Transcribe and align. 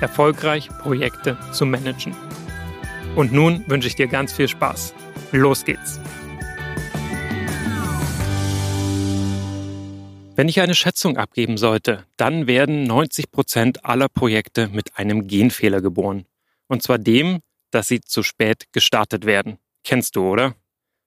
erfolgreich 0.00 0.68
Projekte 0.80 1.36
zu 1.52 1.66
managen. 1.66 2.14
Und 3.16 3.32
nun 3.32 3.64
wünsche 3.68 3.88
ich 3.88 3.96
dir 3.96 4.06
ganz 4.06 4.32
viel 4.32 4.48
Spaß. 4.48 4.94
Los 5.32 5.64
geht's! 5.64 6.00
Wenn 10.36 10.48
ich 10.48 10.60
eine 10.60 10.74
Schätzung 10.74 11.18
abgeben 11.18 11.58
sollte, 11.58 12.06
dann 12.16 12.46
werden 12.46 12.84
90 12.84 13.30
Prozent 13.30 13.84
aller 13.84 14.08
Projekte 14.08 14.68
mit 14.68 14.96
einem 14.96 15.26
Genfehler 15.26 15.82
geboren. 15.82 16.24
Und 16.66 16.82
zwar 16.82 16.98
dem, 16.98 17.40
dass 17.70 17.88
sie 17.88 18.00
zu 18.00 18.22
spät 18.22 18.64
gestartet 18.72 19.26
werden. 19.26 19.58
Kennst 19.84 20.16
du, 20.16 20.26
oder? 20.26 20.54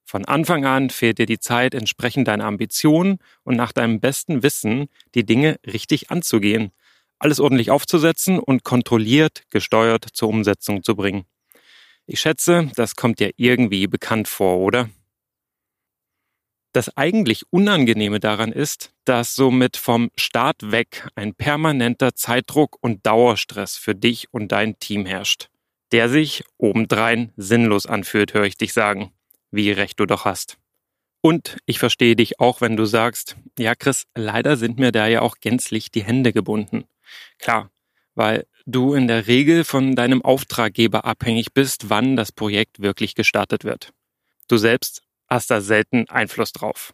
Von 0.05 0.25
Anfang 0.25 0.65
an 0.65 0.89
fehlt 0.91 1.17
dir 1.17 1.25
die 1.25 1.39
Zeit, 1.39 1.73
entsprechend 1.73 2.27
deiner 2.27 2.45
Ambitionen 2.45 3.17
und 3.43 3.55
nach 3.55 3.71
deinem 3.71 3.99
besten 3.99 4.43
Wissen 4.43 4.87
die 5.15 5.25
Dinge 5.25 5.57
richtig 5.65 6.11
anzugehen 6.11 6.71
alles 7.23 7.39
ordentlich 7.39 7.71
aufzusetzen 7.71 8.37
und 8.37 8.63
kontrolliert, 8.63 9.43
gesteuert 9.49 10.05
zur 10.11 10.27
Umsetzung 10.27 10.83
zu 10.83 10.95
bringen. 10.95 11.23
Ich 12.05 12.19
schätze, 12.19 12.69
das 12.75 12.97
kommt 12.97 13.19
dir 13.19 13.31
irgendwie 13.37 13.87
bekannt 13.87 14.27
vor, 14.27 14.57
oder? 14.57 14.89
Das 16.73 16.97
eigentlich 16.97 17.45
Unangenehme 17.49 18.19
daran 18.19 18.51
ist, 18.51 18.91
dass 19.05 19.35
somit 19.35 19.77
vom 19.77 20.11
Start 20.17 20.71
weg 20.71 21.07
ein 21.15 21.33
permanenter 21.33 22.13
Zeitdruck 22.13 22.77
und 22.81 23.05
Dauerstress 23.05 23.77
für 23.77 23.95
dich 23.95 24.27
und 24.33 24.51
dein 24.51 24.77
Team 24.79 25.05
herrscht, 25.05 25.49
der 25.93 26.09
sich 26.09 26.43
obendrein 26.57 27.31
sinnlos 27.37 27.85
anfühlt, 27.85 28.33
höre 28.33 28.45
ich 28.45 28.57
dich 28.57 28.73
sagen, 28.73 29.13
wie 29.49 29.71
recht 29.71 29.99
du 29.99 30.05
doch 30.05 30.25
hast. 30.25 30.57
Und 31.21 31.57
ich 31.65 31.79
verstehe 31.79 32.17
dich 32.17 32.41
auch, 32.41 32.59
wenn 32.59 32.75
du 32.75 32.83
sagst, 32.83 33.37
ja 33.57 33.75
Chris, 33.75 34.07
leider 34.13 34.57
sind 34.57 34.77
mir 34.77 34.91
da 34.91 35.07
ja 35.07 35.21
auch 35.21 35.35
gänzlich 35.39 35.89
die 35.89 36.03
Hände 36.03 36.33
gebunden. 36.33 36.83
Klar, 37.39 37.71
weil 38.15 38.45
du 38.65 38.93
in 38.93 39.07
der 39.07 39.27
Regel 39.27 39.63
von 39.63 39.95
deinem 39.95 40.21
Auftraggeber 40.21 41.05
abhängig 41.05 41.53
bist, 41.53 41.89
wann 41.89 42.15
das 42.15 42.31
Projekt 42.31 42.81
wirklich 42.81 43.15
gestartet 43.15 43.63
wird. 43.63 43.91
Du 44.47 44.57
selbst 44.57 45.01
hast 45.27 45.51
da 45.51 45.61
selten 45.61 46.07
Einfluss 46.09 46.51
drauf. 46.51 46.93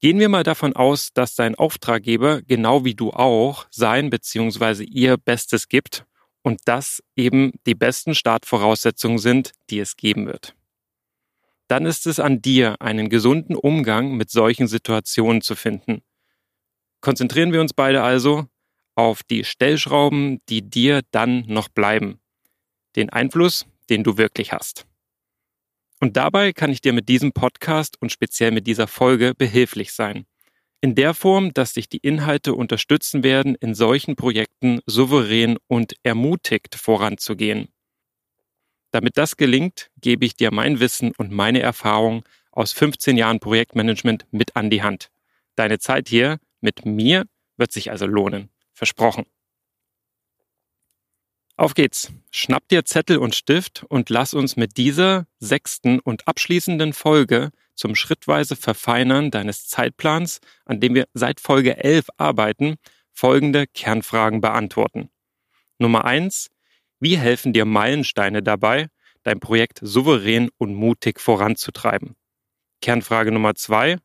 Gehen 0.00 0.18
wir 0.18 0.28
mal 0.28 0.42
davon 0.42 0.76
aus, 0.76 1.12
dass 1.14 1.34
dein 1.34 1.54
Auftraggeber 1.54 2.42
genau 2.42 2.84
wie 2.84 2.94
du 2.94 3.10
auch 3.10 3.66
sein 3.70 4.10
bzw. 4.10 4.84
ihr 4.84 5.16
Bestes 5.16 5.68
gibt 5.68 6.04
und 6.42 6.60
das 6.66 7.02
eben 7.16 7.52
die 7.66 7.74
besten 7.74 8.14
Startvoraussetzungen 8.14 9.18
sind, 9.18 9.52
die 9.70 9.78
es 9.78 9.96
geben 9.96 10.26
wird. 10.26 10.54
Dann 11.68 11.86
ist 11.86 12.06
es 12.06 12.20
an 12.20 12.42
dir, 12.42 12.82
einen 12.82 13.08
gesunden 13.08 13.56
Umgang 13.56 14.12
mit 14.12 14.30
solchen 14.30 14.68
Situationen 14.68 15.40
zu 15.40 15.56
finden. 15.56 16.02
Konzentrieren 17.00 17.52
wir 17.52 17.62
uns 17.62 17.72
beide 17.72 18.02
also 18.02 18.46
auf 18.94 19.22
die 19.22 19.44
Stellschrauben, 19.44 20.40
die 20.48 20.68
dir 20.68 21.02
dann 21.10 21.44
noch 21.46 21.68
bleiben. 21.68 22.20
Den 22.96 23.10
Einfluss, 23.10 23.66
den 23.90 24.04
du 24.04 24.16
wirklich 24.18 24.52
hast. 24.52 24.86
Und 26.00 26.16
dabei 26.16 26.52
kann 26.52 26.70
ich 26.70 26.80
dir 26.80 26.92
mit 26.92 27.08
diesem 27.08 27.32
Podcast 27.32 28.00
und 28.00 28.12
speziell 28.12 28.50
mit 28.50 28.66
dieser 28.66 28.86
Folge 28.86 29.34
behilflich 29.34 29.92
sein. 29.92 30.26
In 30.80 30.94
der 30.94 31.14
Form, 31.14 31.54
dass 31.54 31.72
dich 31.72 31.88
die 31.88 31.98
Inhalte 31.98 32.54
unterstützen 32.54 33.22
werden, 33.22 33.54
in 33.54 33.74
solchen 33.74 34.16
Projekten 34.16 34.80
souverän 34.84 35.56
und 35.66 35.94
ermutigt 36.02 36.74
voranzugehen. 36.74 37.68
Damit 38.90 39.16
das 39.16 39.36
gelingt, 39.36 39.90
gebe 40.00 40.26
ich 40.26 40.36
dir 40.36 40.52
mein 40.52 40.78
Wissen 40.78 41.12
und 41.16 41.32
meine 41.32 41.60
Erfahrung 41.60 42.22
aus 42.52 42.72
15 42.72 43.16
Jahren 43.16 43.40
Projektmanagement 43.40 44.26
mit 44.30 44.56
an 44.56 44.70
die 44.70 44.82
Hand. 44.82 45.10
Deine 45.56 45.78
Zeit 45.78 46.08
hier 46.08 46.38
mit 46.60 46.84
mir 46.84 47.24
wird 47.56 47.72
sich 47.72 47.90
also 47.90 48.06
lohnen. 48.06 48.50
Versprochen. 48.84 49.24
Auf 51.56 51.72
geht's. 51.72 52.12
Schnapp 52.30 52.68
dir 52.68 52.84
Zettel 52.84 53.16
und 53.16 53.34
Stift 53.34 53.82
und 53.88 54.10
lass 54.10 54.34
uns 54.34 54.56
mit 54.56 54.76
dieser 54.76 55.26
sechsten 55.38 56.00
und 56.00 56.28
abschließenden 56.28 56.92
Folge 56.92 57.50
zum 57.74 57.94
schrittweise 57.94 58.56
Verfeinern 58.56 59.30
deines 59.30 59.68
Zeitplans, 59.68 60.40
an 60.66 60.80
dem 60.80 60.94
wir 60.94 61.06
seit 61.14 61.40
Folge 61.40 61.82
11 61.82 62.08
arbeiten, 62.18 62.74
folgende 63.10 63.66
Kernfragen 63.66 64.42
beantworten. 64.42 65.08
Nummer 65.78 66.04
eins: 66.04 66.50
Wie 67.00 67.16
helfen 67.16 67.54
dir 67.54 67.64
Meilensteine 67.64 68.42
dabei, 68.42 68.88
dein 69.22 69.40
Projekt 69.40 69.80
souverän 69.80 70.50
und 70.58 70.74
mutig 70.74 71.20
voranzutreiben? 71.20 72.16
Kernfrage 72.82 73.32
Nummer 73.32 73.54
zwei: 73.54 73.96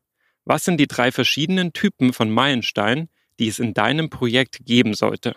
Was 0.46 0.64
sind 0.64 0.78
die 0.78 0.88
drei 0.88 1.12
verschiedenen 1.12 1.74
Typen 1.74 2.14
von 2.14 2.30
Meilensteinen, 2.30 3.10
die 3.40 3.48
es 3.48 3.58
in 3.58 3.74
deinem 3.74 4.10
Projekt 4.10 4.64
geben 4.64 4.94
sollte? 4.94 5.34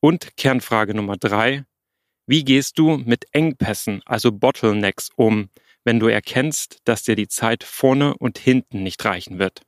Und 0.00 0.36
Kernfrage 0.36 0.94
Nummer 0.94 1.16
drei, 1.16 1.64
wie 2.26 2.44
gehst 2.44 2.78
du 2.78 2.98
mit 2.98 3.24
Engpässen, 3.32 4.02
also 4.04 4.30
Bottlenecks, 4.30 5.10
um, 5.16 5.48
wenn 5.82 5.98
du 5.98 6.08
erkennst, 6.08 6.78
dass 6.84 7.02
dir 7.02 7.16
die 7.16 7.26
Zeit 7.26 7.64
vorne 7.64 8.14
und 8.18 8.38
hinten 8.38 8.82
nicht 8.82 9.04
reichen 9.04 9.38
wird? 9.38 9.62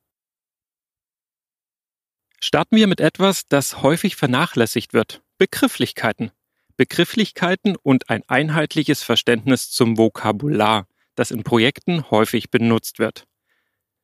Starten 2.38 2.76
wir 2.76 2.86
mit 2.86 3.00
etwas, 3.00 3.46
das 3.48 3.82
häufig 3.82 4.16
vernachlässigt 4.16 4.92
wird. 4.94 5.22
Begrifflichkeiten. 5.38 6.30
Begrifflichkeiten 6.76 7.76
und 7.76 8.08
ein 8.08 8.22
einheitliches 8.28 9.02
Verständnis 9.02 9.70
zum 9.70 9.98
Vokabular, 9.98 10.86
das 11.14 11.30
in 11.30 11.44
Projekten 11.44 12.10
häufig 12.10 12.50
benutzt 12.50 12.98
wird. 12.98 13.26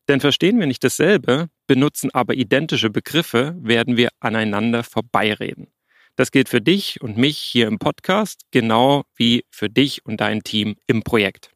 Denn 0.08 0.20
verstehen 0.20 0.58
wir 0.60 0.66
nicht 0.66 0.84
dasselbe, 0.84 1.48
benutzen 1.66 2.10
aber 2.12 2.34
identische 2.34 2.90
Begriffe, 2.90 3.56
werden 3.58 3.96
wir 3.96 4.10
aneinander 4.20 4.84
vorbeireden. 4.84 5.68
Das 6.14 6.30
gilt 6.30 6.48
für 6.48 6.62
dich 6.62 7.00
und 7.02 7.18
mich 7.18 7.38
hier 7.38 7.66
im 7.66 7.78
Podcast, 7.78 8.46
genau 8.50 9.04
wie 9.16 9.44
für 9.50 9.68
dich 9.68 10.06
und 10.06 10.20
dein 10.20 10.42
Team 10.42 10.76
im 10.86 11.02
Projekt. 11.02 11.50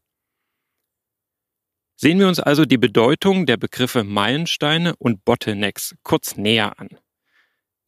Sehen 1.96 2.18
wir 2.18 2.28
uns 2.28 2.40
also 2.40 2.64
die 2.64 2.78
Bedeutung 2.78 3.46
der 3.46 3.56
Begriffe 3.56 4.04
Meilensteine 4.04 4.96
und 4.96 5.24
Bottlenecks 5.24 5.94
kurz 6.02 6.36
näher 6.36 6.78
an. 6.78 6.88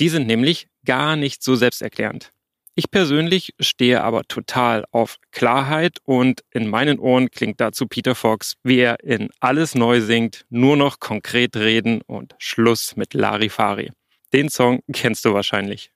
Die 0.01 0.09
sind 0.09 0.27
nämlich 0.27 0.69
gar 0.85 1.17
nicht 1.17 1.43
so 1.43 1.55
selbsterklärend. 1.55 2.33
Ich 2.75 2.91
persönlich 2.91 3.55
stehe 3.61 4.03
aber 4.03 4.23
total 4.25 4.87
auf 4.93 5.19
Klarheit 5.31 5.99
und 6.05 6.43
in 6.51 6.71
meinen 6.71 6.99
Ohren 6.99 7.31
klingt 7.31 7.61
dazu 7.61 7.87
Peter 7.87 8.15
Fox, 8.15 8.55
wie 8.63 8.79
er 8.79 9.05
in 9.05 9.29
Alles 9.41 9.75
neu 9.75 10.01
singt, 10.01 10.47
nur 10.49 10.79
noch 10.79 10.99
konkret 10.99 11.55
reden 11.57 12.01
und 12.01 12.35
Schluss 12.39 12.97
mit 12.97 13.13
Larifari. 13.13 13.91
Den 14.33 14.49
Song 14.49 14.81
kennst 14.91 15.27
du 15.27 15.35
wahrscheinlich. 15.35 15.93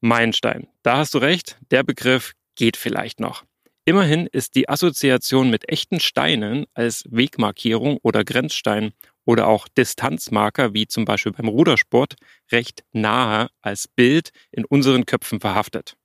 Meilenstein. 0.00 0.68
Da 0.82 0.96
hast 0.96 1.12
du 1.12 1.18
recht, 1.18 1.58
der 1.70 1.82
Begriff 1.82 2.32
geht 2.56 2.78
vielleicht 2.78 3.20
noch. 3.20 3.44
Immerhin 3.84 4.28
ist 4.28 4.54
die 4.54 4.68
Assoziation 4.68 5.50
mit 5.50 5.68
echten 5.68 6.00
Steinen 6.00 6.66
als 6.72 7.04
Wegmarkierung 7.10 7.98
oder 8.02 8.24
Grenzstein 8.24 8.92
oder 9.24 9.46
auch 9.48 9.68
Distanzmarker, 9.68 10.74
wie 10.74 10.86
zum 10.86 11.04
Beispiel 11.04 11.32
beim 11.32 11.48
Rudersport, 11.48 12.16
recht 12.50 12.84
nahe 12.92 13.48
als 13.60 13.88
Bild 13.88 14.30
in 14.50 14.64
unseren 14.64 15.06
Köpfen 15.06 15.40
verhaftet. 15.40 15.96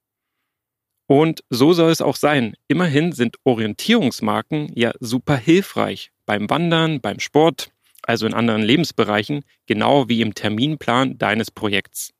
Und 1.07 1.43
so 1.49 1.73
soll 1.73 1.91
es 1.91 2.01
auch 2.01 2.17
sein. 2.17 2.55
Immerhin 2.67 3.13
sind 3.13 3.37
Orientierungsmarken 3.45 4.71
ja 4.75 4.91
super 4.99 5.37
hilfreich 5.37 6.11
beim 6.25 6.49
Wandern, 6.49 6.99
beim 7.01 7.19
Sport, 7.19 7.71
also 8.03 8.25
in 8.25 8.33
anderen 8.33 8.61
Lebensbereichen, 8.61 9.43
genau 9.65 10.09
wie 10.09 10.21
im 10.21 10.33
Terminplan 10.33 11.17
deines 11.17 11.51
Projekts. 11.51 12.13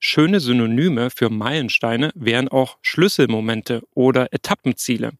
schöne 0.00 0.40
Synonyme 0.40 1.10
für 1.10 1.30
Meilensteine 1.30 2.10
wären 2.14 2.48
auch 2.48 2.78
Schlüsselmomente 2.82 3.82
oder 3.94 4.32
Etappenziele. 4.32 5.12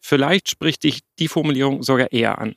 Vielleicht 0.00 0.48
spricht 0.48 0.84
dich 0.84 1.00
die 1.18 1.28
Formulierung 1.28 1.82
sogar 1.82 2.12
eher 2.12 2.38
an. 2.38 2.54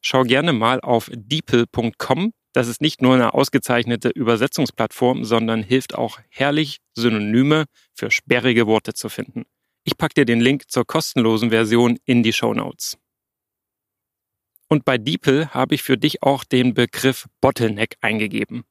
Schau 0.00 0.22
gerne 0.22 0.52
mal 0.52 0.80
auf 0.80 1.10
deeple.com. 1.12 2.32
Das 2.52 2.68
ist 2.68 2.80
nicht 2.80 3.02
nur 3.02 3.14
eine 3.14 3.34
ausgezeichnete 3.34 4.08
Übersetzungsplattform, 4.08 5.24
sondern 5.24 5.62
hilft 5.62 5.94
auch 5.94 6.18
herrlich, 6.28 6.78
Synonyme 6.94 7.64
für 7.94 8.10
sperrige 8.10 8.66
Worte 8.66 8.94
zu 8.94 9.08
finden. 9.08 9.44
Ich 9.84 9.96
packe 9.98 10.14
dir 10.14 10.24
den 10.24 10.40
Link 10.40 10.70
zur 10.70 10.86
kostenlosen 10.86 11.50
Version 11.50 11.98
in 12.04 12.22
die 12.22 12.32
Show 12.32 12.54
Notes. 12.54 12.96
Und 14.68 14.84
bei 14.84 14.98
DeepL 14.98 15.48
habe 15.48 15.74
ich 15.74 15.82
für 15.82 15.96
dich 15.96 16.22
auch 16.22 16.44
den 16.44 16.74
Begriff 16.74 17.26
Bottleneck 17.40 17.96
eingegeben. 18.00 18.64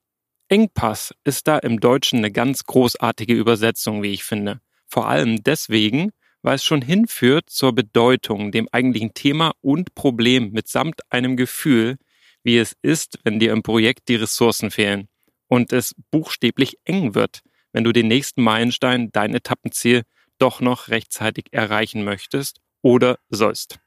Engpass 0.50 1.14
ist 1.24 1.48
da 1.48 1.58
im 1.58 1.80
Deutschen 1.80 2.20
eine 2.20 2.32
ganz 2.32 2.66
großartige 2.66 3.34
Übersetzung, 3.34 4.04
wie 4.04 4.12
ich 4.12 4.24
finde. 4.24 4.62
Vor 4.88 5.08
allem 5.08 5.44
deswegen, 5.44 6.12
weil 6.46 6.58
es 6.58 6.64
schon 6.64 6.84
hinführt 6.84 7.50
zur 7.50 7.74
Bedeutung, 7.74 8.52
dem 8.52 8.70
eigentlichen 8.72 9.16
Thema 9.16 9.56
und 9.62 9.96
Problem 9.96 10.52
mitsamt 10.52 11.02
einem 11.12 11.38
Gefühl, 11.38 11.98
wie 12.44 12.60
es 12.60 12.78
ist, 12.84 13.18
wenn 13.24 13.40
dir 13.40 13.52
im 13.52 13.64
Projekt 13.64 14.10
die 14.10 14.16
Ressourcen 14.16 14.70
fehlen 14.70 15.08
und 15.48 15.74
es 15.74 15.96
buchstäblich 16.12 16.78
eng 16.84 17.16
wird, 17.16 17.40
wenn 17.74 17.84
du 17.84 17.92
den 17.92 18.08
nächsten 18.08 18.44
Meilenstein, 18.44 19.12
dein 19.12 19.34
Etappenziel, 19.34 20.04
doch 20.38 20.62
noch 20.62 20.90
rechtzeitig 20.90 21.48
erreichen 21.52 22.04
möchtest 22.04 22.62
oder 22.84 23.18
sollst. 23.30 23.80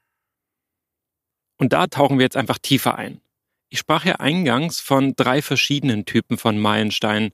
Und 1.57 1.71
da 1.71 1.87
tauchen 1.87 2.19
wir 2.19 2.25
jetzt 2.25 2.35
einfach 2.35 2.57
tiefer 2.57 2.97
ein. 2.97 3.21
Ich 3.69 3.79
sprach 3.79 4.03
ja 4.03 4.15
eingangs 4.15 4.81
von 4.81 5.15
drei 5.15 5.41
verschiedenen 5.41 6.03
Typen 6.03 6.37
von 6.37 6.59
Meilensteinen, 6.59 7.31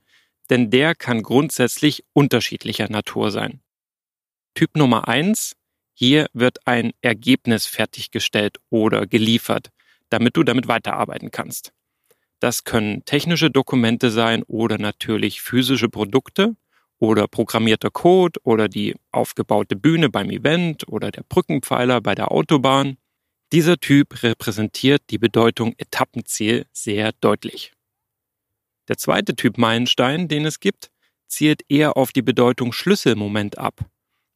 denn 0.52 0.70
der 0.70 0.94
kann 0.94 1.24
grundsätzlich 1.24 2.06
unterschiedlicher 2.14 2.92
Natur 2.92 3.32
sein. 3.32 3.65
Typ 4.56 4.78
Nummer 4.78 5.08
eins: 5.08 5.56
hier 5.94 6.28
wird 6.34 6.66
ein 6.66 6.94
Ergebnis 7.02 7.68
fertiggestellt 7.68 8.58
oder 8.70 9.06
geliefert, 9.06 9.70
damit 10.10 10.38
du 10.38 10.44
damit 10.44 10.68
weiterarbeiten 10.68 11.30
kannst. 11.30 11.74
Das 12.40 12.64
können 12.64 13.06
technische 13.06 13.52
Dokumente 13.52 14.12
sein 14.12 14.44
oder 14.44 14.78
natürlich 14.78 15.42
physische 15.42 15.90
Produkte 15.90 16.56
oder 17.00 17.28
programmierter 17.28 17.92
Code 17.92 18.40
oder 18.44 18.68
die 18.70 18.96
aufgebaute 19.12 19.76
Bühne 19.76 20.10
beim 20.10 20.30
Event 20.30 20.88
oder 20.88 21.12
der 21.12 21.24
Brückenpfeiler 21.24 22.02
bei 22.02 22.16
der 22.16 22.32
Autobahn. 22.32 22.98
Dieser 23.52 23.78
Typ 23.78 24.24
repräsentiert 24.24 25.04
die 25.10 25.18
Bedeutung 25.18 25.76
Etappenziel 25.78 26.66
sehr 26.72 27.12
deutlich. 27.14 27.74
Der 28.88 28.98
zweite 28.98 29.36
Typ 29.36 29.58
Meilenstein, 29.58 30.28
den 30.28 30.46
es 30.46 30.60
gibt, 30.60 30.92
zielt 31.28 31.64
eher 31.70 31.98
auf 31.98 32.12
die 32.12 32.22
Bedeutung 32.22 32.72
Schlüsselmoment 32.72 33.58
ab. 33.58 33.86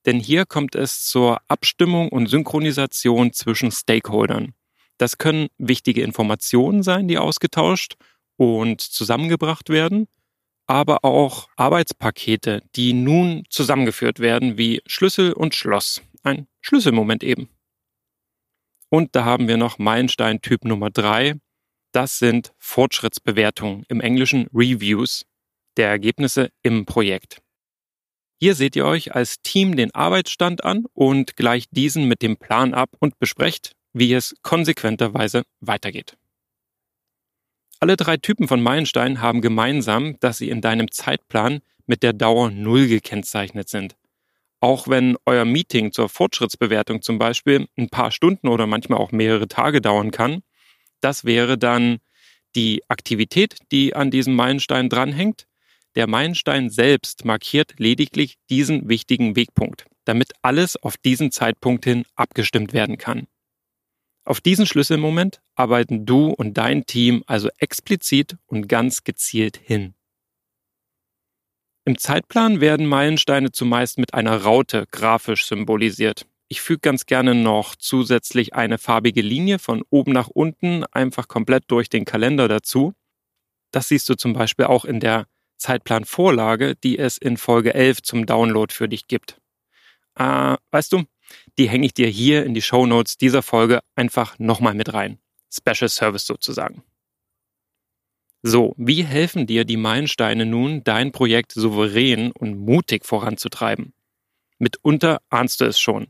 Denn 0.06 0.20
hier 0.20 0.46
kommt 0.46 0.76
es 0.76 1.06
zur 1.06 1.42
Abstimmung 1.48 2.10
und 2.10 2.28
Synchronisation 2.28 3.34
zwischen 3.34 3.72
Stakeholdern. 3.72 4.54
Das 4.98 5.18
können 5.18 5.48
wichtige 5.58 6.04
Informationen 6.04 6.84
sein, 6.84 7.08
die 7.08 7.18
ausgetauscht 7.18 7.96
und 8.38 8.82
zusammengebracht 8.82 9.70
werden, 9.70 10.08
aber 10.68 11.04
auch 11.04 11.50
Arbeitspakete, 11.56 12.62
die 12.76 12.94
nun 12.94 13.44
zusammengeführt 13.50 14.20
werden 14.20 14.58
wie 14.58 14.82
Schlüssel 14.86 15.34
und 15.34 15.56
Schloss. 15.56 16.02
Ein 16.24 16.48
Schlüsselmoment 16.62 17.24
eben. 17.24 17.50
Und 18.90 19.16
da 19.16 19.24
haben 19.26 19.48
wir 19.48 19.58
noch 19.58 19.80
Meilenstein 19.80 20.42
Typ 20.42 20.66
Nummer 20.66 20.90
drei. 20.90 21.36
Das 21.92 22.20
sind 22.20 22.54
Fortschrittsbewertungen, 22.58 23.84
im 23.88 24.02
Englischen 24.02 24.48
Reviews 24.54 25.26
der 25.78 25.90
Ergebnisse 25.90 26.52
im 26.62 26.86
Projekt. 26.86 27.42
Hier 28.42 28.56
seht 28.56 28.78
ihr 28.78 28.86
euch 28.86 29.14
als 29.14 29.42
Team 29.42 29.76
den 29.76 29.94
Arbeitsstand 29.94 30.64
an 30.64 30.86
und 30.94 31.36
gleicht 31.36 31.76
diesen 31.76 32.06
mit 32.06 32.22
dem 32.22 32.38
Plan 32.38 32.74
ab 32.74 32.92
und 33.00 33.20
besprecht, 33.20 33.74
wie 33.92 34.14
es 34.14 34.34
konsequenterweise 34.44 35.44
weitergeht. 35.60 36.16
Alle 37.82 37.98
drei 37.98 38.16
Typen 38.16 38.48
von 38.48 38.62
Meilensteinen 38.62 39.22
haben 39.22 39.42
gemeinsam, 39.42 40.18
dass 40.22 40.38
sie 40.38 40.50
in 40.50 40.62
deinem 40.62 40.90
Zeitplan 40.90 41.60
mit 41.86 42.02
der 42.02 42.14
Dauer 42.14 42.50
Null 42.50 42.88
gekennzeichnet 42.88 43.68
sind. 43.68 43.98
Auch 44.62 44.88
wenn 44.88 45.18
euer 45.26 45.46
Meeting 45.46 45.92
zur 45.92 46.08
Fortschrittsbewertung 46.08 47.02
zum 47.02 47.18
Beispiel 47.18 47.68
ein 47.78 47.90
paar 47.90 48.12
Stunden 48.12 48.48
oder 48.48 48.68
manchmal 48.68 49.00
auch 49.00 49.12
mehrere 49.12 49.48
Tage 49.48 49.82
dauern 49.82 50.12
kann, 50.12 50.44
das 51.02 51.26
wäre 51.26 51.58
dann 51.58 52.00
die 52.56 52.84
Aktivität, 52.88 53.58
die 53.72 53.96
an 53.96 54.12
diesem 54.12 54.36
Meilenstein 54.36 54.90
dranhängt. 54.90 55.46
Der 55.96 56.08
Meilenstein 56.08 56.70
selbst 56.70 57.26
markiert 57.26 57.74
lediglich 57.78 58.38
diesen 58.50 58.88
wichtigen 58.90 59.36
Wegpunkt, 59.36 59.86
damit 60.06 60.34
alles 60.42 60.76
auf 60.78 60.98
diesen 60.98 61.32
Zeitpunkt 61.32 61.86
hin 61.86 62.06
abgestimmt 62.16 62.74
werden 62.74 62.98
kann. 62.98 63.28
Auf 64.24 64.42
diesen 64.42 64.68
Schlüsselmoment 64.68 65.42
arbeiten 65.56 66.06
du 66.06 66.28
und 66.28 66.54
dein 66.56 66.86
Team 66.86 67.24
also 67.26 67.50
explizit 67.58 68.38
und 68.46 68.68
ganz 68.68 69.04
gezielt 69.04 69.58
hin. 69.58 69.96
Im 71.86 71.98
Zeitplan 71.98 72.62
werden 72.62 72.86
Meilensteine 72.86 73.52
zumeist 73.52 73.98
mit 73.98 74.14
einer 74.14 74.44
Raute 74.44 74.86
grafisch 74.92 75.48
symbolisiert. 75.48 76.28
Ich 76.48 76.62
füge 76.62 76.82
ganz 76.82 77.08
gerne 77.08 77.34
noch 77.34 77.76
zusätzlich 77.76 78.54
eine 78.54 78.78
farbige 78.78 79.22
Linie 79.22 79.58
von 79.58 79.84
oben 79.90 80.12
nach 80.12 80.28
unten 80.28 80.84
einfach 80.86 81.28
komplett 81.28 81.64
durch 81.68 81.90
den 81.90 82.06
Kalender 82.06 82.48
dazu. 82.48 82.94
Das 83.72 83.88
siehst 83.88 84.08
du 84.10 84.16
zum 84.16 84.34
Beispiel 84.34 84.66
auch 84.66 84.86
in 84.86 85.00
der 85.00 85.26
Zeitplanvorlage, 85.60 86.76
die 86.76 86.98
es 86.98 87.18
in 87.18 87.38
Folge 87.38 87.74
11 87.74 88.02
zum 88.02 88.26
Download 88.26 88.74
für 88.74 88.90
dich 88.90 89.08
gibt. 89.08 89.40
Äh, 90.16 90.58
weißt 90.72 90.92
du, 90.94 91.04
die 91.58 91.70
hänge 91.70 91.86
ich 91.86 91.94
dir 91.94 92.08
hier 92.08 92.46
in 92.46 92.54
die 92.54 92.62
Show 92.62 92.86
Notes 92.86 93.18
dieser 93.18 93.44
Folge 93.44 93.82
einfach 93.96 94.40
nochmal 94.40 94.74
mit 94.74 94.94
rein. 94.94 95.20
Special 95.52 95.90
Service 95.90 96.26
sozusagen. 96.26 96.84
So, 98.42 98.74
wie 98.78 99.04
helfen 99.04 99.48
dir 99.48 99.66
die 99.66 99.78
Meilensteine 99.78 100.46
nun, 100.46 100.84
dein 100.84 101.12
Projekt 101.12 101.52
souverän 101.52 102.32
und 102.32 102.58
mutig 102.58 103.06
voranzutreiben? 103.06 103.94
Mitunter 104.60 105.22
ahnst 105.30 105.60
du 105.60 105.66
es 105.66 105.80
schon. 105.80 106.08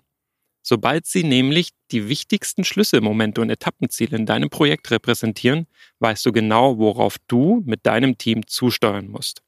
Sobald 0.70 1.08
sie 1.08 1.24
nämlich 1.24 1.72
die 1.90 2.10
wichtigsten 2.10 2.64
Schlüsselmomente 2.64 3.42
und 3.42 3.50
Etappenziele 3.50 4.16
in 4.16 4.28
deinem 4.28 4.52
Projekt 4.52 4.92
repräsentieren, 4.92 5.66
weißt 5.98 6.24
du 6.28 6.32
genau, 6.32 6.78
worauf 6.78 7.16
du 7.28 7.64
mit 7.66 7.88
deinem 7.88 8.20
Team 8.20 8.46
zusteuern 8.46 9.08
musst. 9.08 9.42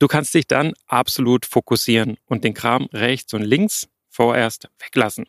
Du 0.00 0.08
kannst 0.08 0.34
dich 0.34 0.48
dann 0.48 0.72
absolut 0.88 1.46
fokussieren 1.46 2.16
und 2.26 2.42
den 2.42 2.54
Kram 2.54 2.88
rechts 2.92 3.34
und 3.34 3.42
links 3.42 3.86
vorerst 4.08 4.68
weglassen. 4.80 5.26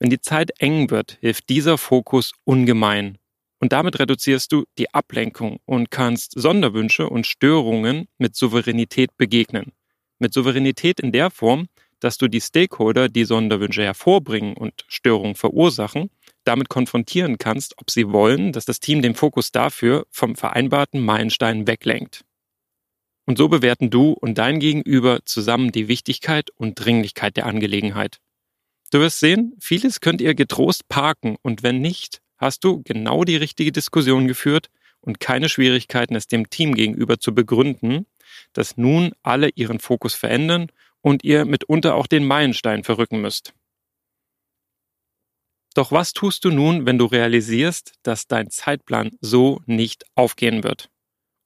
Wenn 0.00 0.10
die 0.10 0.20
Zeit 0.20 0.50
eng 0.58 0.90
wird, 0.90 1.18
hilft 1.20 1.50
dieser 1.50 1.78
Fokus 1.78 2.32
ungemein. 2.42 3.18
Und 3.60 3.72
damit 3.72 4.00
reduzierst 4.00 4.50
du 4.50 4.64
die 4.76 4.92
Ablenkung 4.92 5.60
und 5.66 5.92
kannst 5.92 6.32
Sonderwünsche 6.32 7.08
und 7.08 7.28
Störungen 7.28 8.08
mit 8.18 8.34
Souveränität 8.34 9.16
begegnen. 9.16 9.70
Mit 10.18 10.34
Souveränität 10.34 10.98
in 10.98 11.12
der 11.12 11.30
Form, 11.30 11.68
dass 12.02 12.18
du 12.18 12.26
die 12.26 12.40
Stakeholder, 12.40 13.08
die 13.08 13.24
Sonderwünsche 13.24 13.84
hervorbringen 13.84 14.56
und 14.56 14.84
Störungen 14.88 15.36
verursachen, 15.36 16.10
damit 16.42 16.68
konfrontieren 16.68 17.38
kannst, 17.38 17.78
ob 17.78 17.92
sie 17.92 18.08
wollen, 18.08 18.50
dass 18.50 18.64
das 18.64 18.80
Team 18.80 19.02
den 19.02 19.14
Fokus 19.14 19.52
dafür 19.52 20.04
vom 20.10 20.34
vereinbarten 20.34 21.00
Meilenstein 21.00 21.68
weglenkt. 21.68 22.24
Und 23.24 23.38
so 23.38 23.48
bewerten 23.48 23.88
du 23.88 24.10
und 24.12 24.36
dein 24.36 24.58
Gegenüber 24.58 25.20
zusammen 25.24 25.70
die 25.70 25.86
Wichtigkeit 25.86 26.50
und 26.56 26.74
Dringlichkeit 26.74 27.36
der 27.36 27.46
Angelegenheit. 27.46 28.18
Du 28.90 28.98
wirst 28.98 29.20
sehen, 29.20 29.54
vieles 29.60 30.00
könnt 30.00 30.20
ihr 30.20 30.34
getrost 30.34 30.88
parken 30.88 31.36
und 31.42 31.62
wenn 31.62 31.80
nicht, 31.80 32.20
hast 32.36 32.64
du 32.64 32.82
genau 32.82 33.22
die 33.22 33.36
richtige 33.36 33.70
Diskussion 33.70 34.26
geführt 34.26 34.70
und 35.00 35.20
keine 35.20 35.48
Schwierigkeiten, 35.48 36.16
es 36.16 36.26
dem 36.26 36.50
Team 36.50 36.74
gegenüber 36.74 37.20
zu 37.20 37.32
begründen, 37.32 38.06
dass 38.52 38.76
nun 38.76 39.12
alle 39.22 39.50
ihren 39.50 39.78
Fokus 39.78 40.16
verändern 40.16 40.66
und 41.02 41.24
ihr 41.24 41.44
mitunter 41.44 41.94
auch 41.94 42.06
den 42.06 42.24
Meilenstein 42.24 42.84
verrücken 42.84 43.20
müsst. 43.20 43.52
Doch 45.74 45.90
was 45.90 46.12
tust 46.12 46.44
du 46.44 46.50
nun, 46.50 46.86
wenn 46.86 46.98
du 46.98 47.06
realisierst, 47.06 47.94
dass 48.02 48.26
dein 48.26 48.50
Zeitplan 48.50 49.10
so 49.20 49.60
nicht 49.66 50.04
aufgehen 50.14 50.64
wird? 50.64 50.90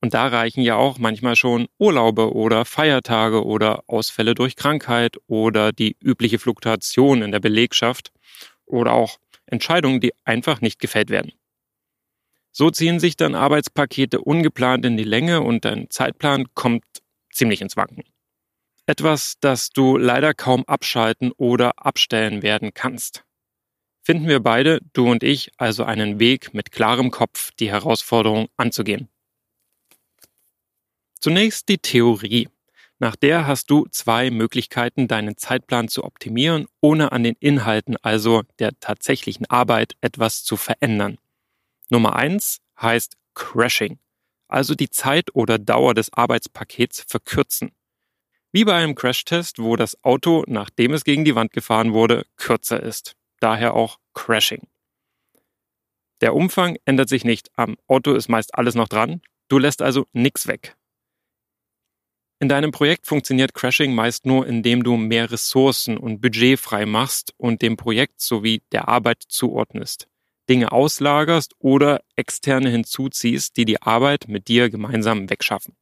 Und 0.03 0.15
da 0.15 0.27
reichen 0.29 0.63
ja 0.63 0.77
auch 0.77 0.99
manchmal 0.99 1.37
schon 1.37 1.69
Urlaube 1.79 2.35
oder 2.35 2.65
Feiertage 2.65 3.45
oder 3.45 3.85
Ausfälle 3.87 4.35
durch 4.35 4.57
Krankheit 4.57 5.17
oder 5.27 5.73
die 5.73 5.97
übliche 6.01 6.39
Fluktuation 6.39 7.23
in 7.23 7.33
der 7.33 7.41
Belegschaft 7.41 8.13
oder 8.67 8.93
auch 8.93 9.19
Entscheidungen, 9.47 10.01
die 10.01 10.13
einfach 10.25 10.61
nicht 10.61 10.81
gefällt 10.81 11.11
werden. 11.11 11.33
So 12.53 12.71
ziehen 12.71 13.01
sich 13.01 13.17
dann 13.17 13.35
Arbeitspakete 13.35 14.21
ungeplant 14.21 14.85
in 14.85 14.97
die 14.97 15.05
Länge 15.05 15.41
und 15.43 15.65
dein 15.65 15.89
Zeitplan 15.91 16.47
kommt 16.55 16.85
ziemlich 17.33 17.61
ins 17.61 17.77
Wanken. 17.77 18.05
Etwas, 18.87 19.35
das 19.41 19.71
du 19.71 19.97
leider 19.97 20.33
kaum 20.33 20.65
abschalten 20.67 21.33
oder 21.33 21.85
abstellen 21.85 22.43
werden 22.43 22.73
kannst. 22.73 23.25
Finden 24.03 24.29
wir 24.29 24.39
beide, 24.39 24.81
du 24.93 25.11
und 25.11 25.25
ich, 25.25 25.51
also 25.57 25.83
einen 25.83 26.21
Weg 26.21 26.55
mit 26.55 26.71
klarem 26.71 27.11
Kopf, 27.11 27.51
die 27.59 27.69
Herausforderung 27.69 28.47
anzugehen. 28.57 29.09
Zunächst 31.19 31.69
die 31.69 31.79
Theorie. 31.79 32.49
Nach 33.01 33.17
der 33.17 33.49
hast 33.49 33.69
du 33.71 33.87
zwei 33.91 34.31
Möglichkeiten, 34.31 35.09
deinen 35.09 35.37
Zeitplan 35.37 35.89
zu 35.89 36.05
optimieren, 36.05 36.67
ohne 36.81 37.11
an 37.11 37.25
den 37.25 37.35
Inhalten, 37.41 37.97
also 38.01 38.45
der 38.61 38.79
tatsächlichen 38.79 39.47
Arbeit, 39.47 39.97
etwas 40.01 40.45
zu 40.45 40.57
verändern. 40.57 41.19
Nummer 41.91 42.15
eins 42.15 42.61
heißt 42.81 43.17
Crashing, 43.35 43.99
also 44.47 44.77
die 44.77 44.91
Zeit 44.91 45.35
oder 45.35 45.59
Dauer 45.59 45.95
des 45.95 46.13
Arbeitspakets 46.13 47.05
verkürzen. 47.09 47.73
Wie 48.57 48.65
bei 48.65 48.73
einem 48.73 48.95
Crashtest, 48.95 49.59
wo 49.59 49.77
das 49.77 50.03
Auto, 50.03 50.43
nachdem 50.47 50.95
es 50.95 51.05
gegen 51.05 51.27
die 51.27 51.35
Wand 51.35 51.53
gefahren 51.53 51.93
wurde, 51.93 52.25
kürzer 52.39 52.83
ist. 52.83 53.15
Daher 53.39 53.75
auch 53.75 53.99
Crashing. 54.15 54.67
Der 56.23 56.35
Umfang 56.35 56.79
ändert 56.87 57.11
sich 57.11 57.23
nicht. 57.23 57.51
Am 57.57 57.77
Auto 57.87 58.15
ist 58.15 58.31
meist 58.31 58.55
alles 58.55 58.75
noch 58.75 58.89
dran. 58.89 59.21
Du 59.49 59.59
lässt 59.59 59.83
also 59.83 60.07
nichts 60.15 60.47
weg. 60.47 60.75
In 62.41 62.49
deinem 62.49 62.71
Projekt 62.71 63.07
funktioniert 63.07 63.53
Crashing 63.53 63.95
meist 63.95 64.25
nur, 64.25 64.47
indem 64.47 64.83
du 64.83 64.97
mehr 64.97 65.31
Ressourcen 65.31 65.99
und 65.99 66.23
Budget 66.23 66.59
frei 66.59 66.87
machst 66.87 67.35
und 67.37 67.61
dem 67.61 67.77
Projekt 67.77 68.23
sowie 68.23 68.63
der 68.73 68.89
Arbeit 68.89 69.23
zuordnest, 69.29 70.09
Dinge 70.49 70.73
auslagerst 70.73 71.53
oder 71.59 72.01
externe 72.15 72.71
hinzuziehst, 72.71 73.59
die 73.59 73.67
die 73.67 73.83
Arbeit 73.83 74.29
mit 74.29 74.49
dir 74.49 74.71
gemeinsam 74.71 75.29
wegschaffen 75.29 75.77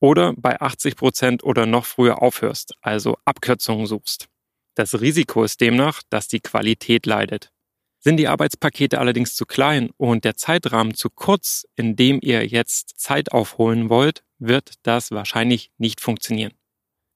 oder 0.00 0.34
bei 0.36 0.60
80 0.60 0.96
Prozent 0.96 1.44
oder 1.44 1.66
noch 1.66 1.86
früher 1.86 2.22
aufhörst, 2.22 2.74
also 2.80 3.16
Abkürzungen 3.24 3.86
suchst. 3.86 4.28
Das 4.74 5.00
Risiko 5.00 5.44
ist 5.44 5.60
demnach, 5.60 6.02
dass 6.10 6.28
die 6.28 6.40
Qualität 6.40 7.06
leidet. 7.06 7.50
Sind 7.98 8.18
die 8.18 8.28
Arbeitspakete 8.28 8.98
allerdings 9.00 9.34
zu 9.34 9.46
klein 9.46 9.90
und 9.96 10.24
der 10.24 10.36
Zeitrahmen 10.36 10.94
zu 10.94 11.10
kurz, 11.10 11.66
in 11.74 11.96
dem 11.96 12.20
ihr 12.22 12.46
jetzt 12.46 13.00
Zeit 13.00 13.32
aufholen 13.32 13.88
wollt, 13.88 14.22
wird 14.38 14.74
das 14.82 15.10
wahrscheinlich 15.10 15.70
nicht 15.78 16.00
funktionieren. 16.00 16.52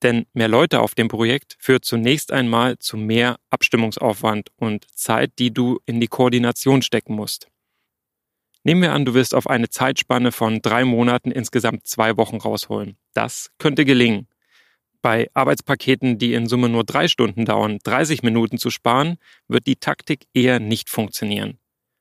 Denn 0.03 0.27
mehr 0.33 0.49
Leute 0.49 0.81
auf 0.81 0.95
dem 0.95 1.09
Projekt 1.09 1.57
führt 1.61 1.85
zunächst 1.85 2.33
einmal 2.33 2.79
zu 2.79 2.97
mehr 2.97 3.39
Abstimmungsaufwand 3.51 4.51
und 4.57 4.87
Zeit, 4.97 5.33
die 5.39 5.53
du 5.53 5.79
in 5.85 6.01
die 6.01 6.09
Koordination 6.09 6.81
stecken 6.81 7.15
musst. 7.15 7.49
Nehmen 8.63 8.83
wir 8.83 8.93
an, 8.93 9.07
du 9.07 9.15
wirst 9.15 9.35
auf 9.35 9.49
eine 9.49 9.71
Zeitspanne 9.71 10.33
von 10.33 10.61
drei 10.61 10.85
Monaten 10.85 11.31
insgesamt 11.31 11.87
zwei 11.87 12.17
Wochen 12.19 12.37
rausholen. 12.37 12.97
Das 13.15 13.51
könnte 13.59 13.87
gelingen. 13.87 14.29
Bei 15.03 15.31
Arbeitspaketen, 15.33 16.19
die 16.19 16.35
in 16.35 16.47
Summe 16.47 16.69
nur 16.69 16.85
drei 16.85 17.09
Stunden 17.09 17.47
dauern, 17.47 17.79
30 17.83 18.23
Minuten 18.23 18.59
zu 18.59 18.69
sparen, 18.69 19.17
wird 19.49 19.67
die 19.67 19.77
Taktik 19.77 20.27
eher 20.35 20.61
nicht 20.61 20.91
funktionieren. 20.91 21.59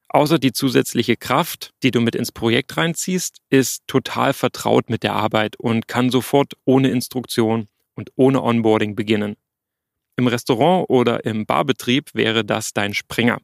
Außer 0.09 0.37
die 0.37 0.51
zusätzliche 0.51 1.15
Kraft, 1.15 1.71
die 1.83 1.91
du 1.91 2.01
mit 2.01 2.15
ins 2.15 2.31
Projekt 2.31 2.75
reinziehst, 2.75 3.37
ist 3.49 3.83
total 3.87 4.33
vertraut 4.33 4.89
mit 4.89 5.03
der 5.03 5.13
Arbeit 5.13 5.55
und 5.57 5.87
kann 5.87 6.09
sofort 6.09 6.53
ohne 6.65 6.89
Instruktion 6.89 7.69
und 7.95 8.09
ohne 8.15 8.41
Onboarding 8.43 8.95
beginnen. 8.95 9.37
Im 10.17 10.27
Restaurant 10.27 10.89
oder 10.89 11.23
im 11.25 11.45
Barbetrieb 11.45 12.09
wäre 12.13 12.43
das 12.43 12.73
dein 12.73 12.93
Springer. 12.93 13.37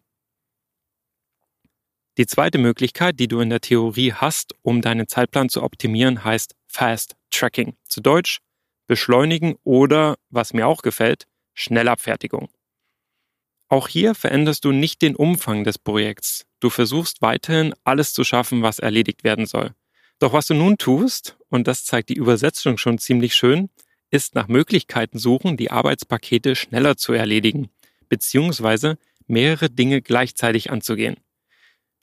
Die 2.18 2.28
zweite 2.28 2.58
Möglichkeit, 2.58 3.20
die 3.20 3.28
du 3.28 3.42
in 3.42 3.50
der 3.50 3.60
Theorie 3.60 4.14
hast, 4.14 4.56
um 4.62 4.82
deinen 4.82 5.08
Zeitplan 5.08 5.50
zu 5.50 5.62
optimieren, 5.62 6.24
heißt 6.24 6.56
Fast 6.66 7.18
Tracking. 7.30 7.76
Zu 7.90 8.00
Deutsch 8.00 8.40
beschleunigen 8.88 9.56
oder, 9.64 10.18
was 10.30 10.54
mir 10.54 10.68
auch 10.68 10.82
gefällt, 10.82 11.28
Schnellabfertigung. 11.54 12.50
Auch 13.68 13.88
hier 13.88 14.16
veränderst 14.16 14.64
du 14.64 14.72
nicht 14.72 15.02
den 15.02 15.16
Umfang 15.16 15.64
des 15.64 15.78
Projekts. 15.78 16.46
Du 16.60 16.70
versuchst 16.70 17.22
weiterhin 17.22 17.74
alles 17.84 18.14
zu 18.14 18.24
schaffen, 18.24 18.62
was 18.62 18.80
erledigt 18.80 19.24
werden 19.24 19.46
soll. 19.46 19.74
Doch 20.20 20.32
was 20.32 20.48
du 20.48 20.54
nun 20.54 20.78
tust, 20.78 21.38
und 21.50 21.68
das 21.68 21.84
zeigt 21.84 22.10
die 22.10 22.16
Übersetzung 22.16 22.78
schon 22.78 22.98
ziemlich 22.98 23.36
schön, 23.36 23.70
ist 24.12 24.36
nach 24.36 24.48
Möglichkeiten 24.48 25.18
suchen, 25.18 25.58
die 25.58 25.72
Arbeitspakete 25.72 26.56
schneller 26.56 26.96
zu 26.96 27.12
erledigen, 27.12 27.70
beziehungsweise 28.08 28.98
mehrere 29.28 29.70
Dinge 29.70 30.02
gleichzeitig 30.02 30.72
anzugehen. 30.72 31.18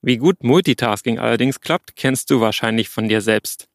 Wie 0.05 0.17
gut 0.17 0.43
Multitasking 0.43 1.21
allerdings 1.21 1.61
klappt, 1.61 1.95
kennst 1.95 2.29
du 2.31 2.41
wahrscheinlich 2.41 2.89
von 2.89 3.09
dir 3.09 3.21
selbst. 3.21 3.69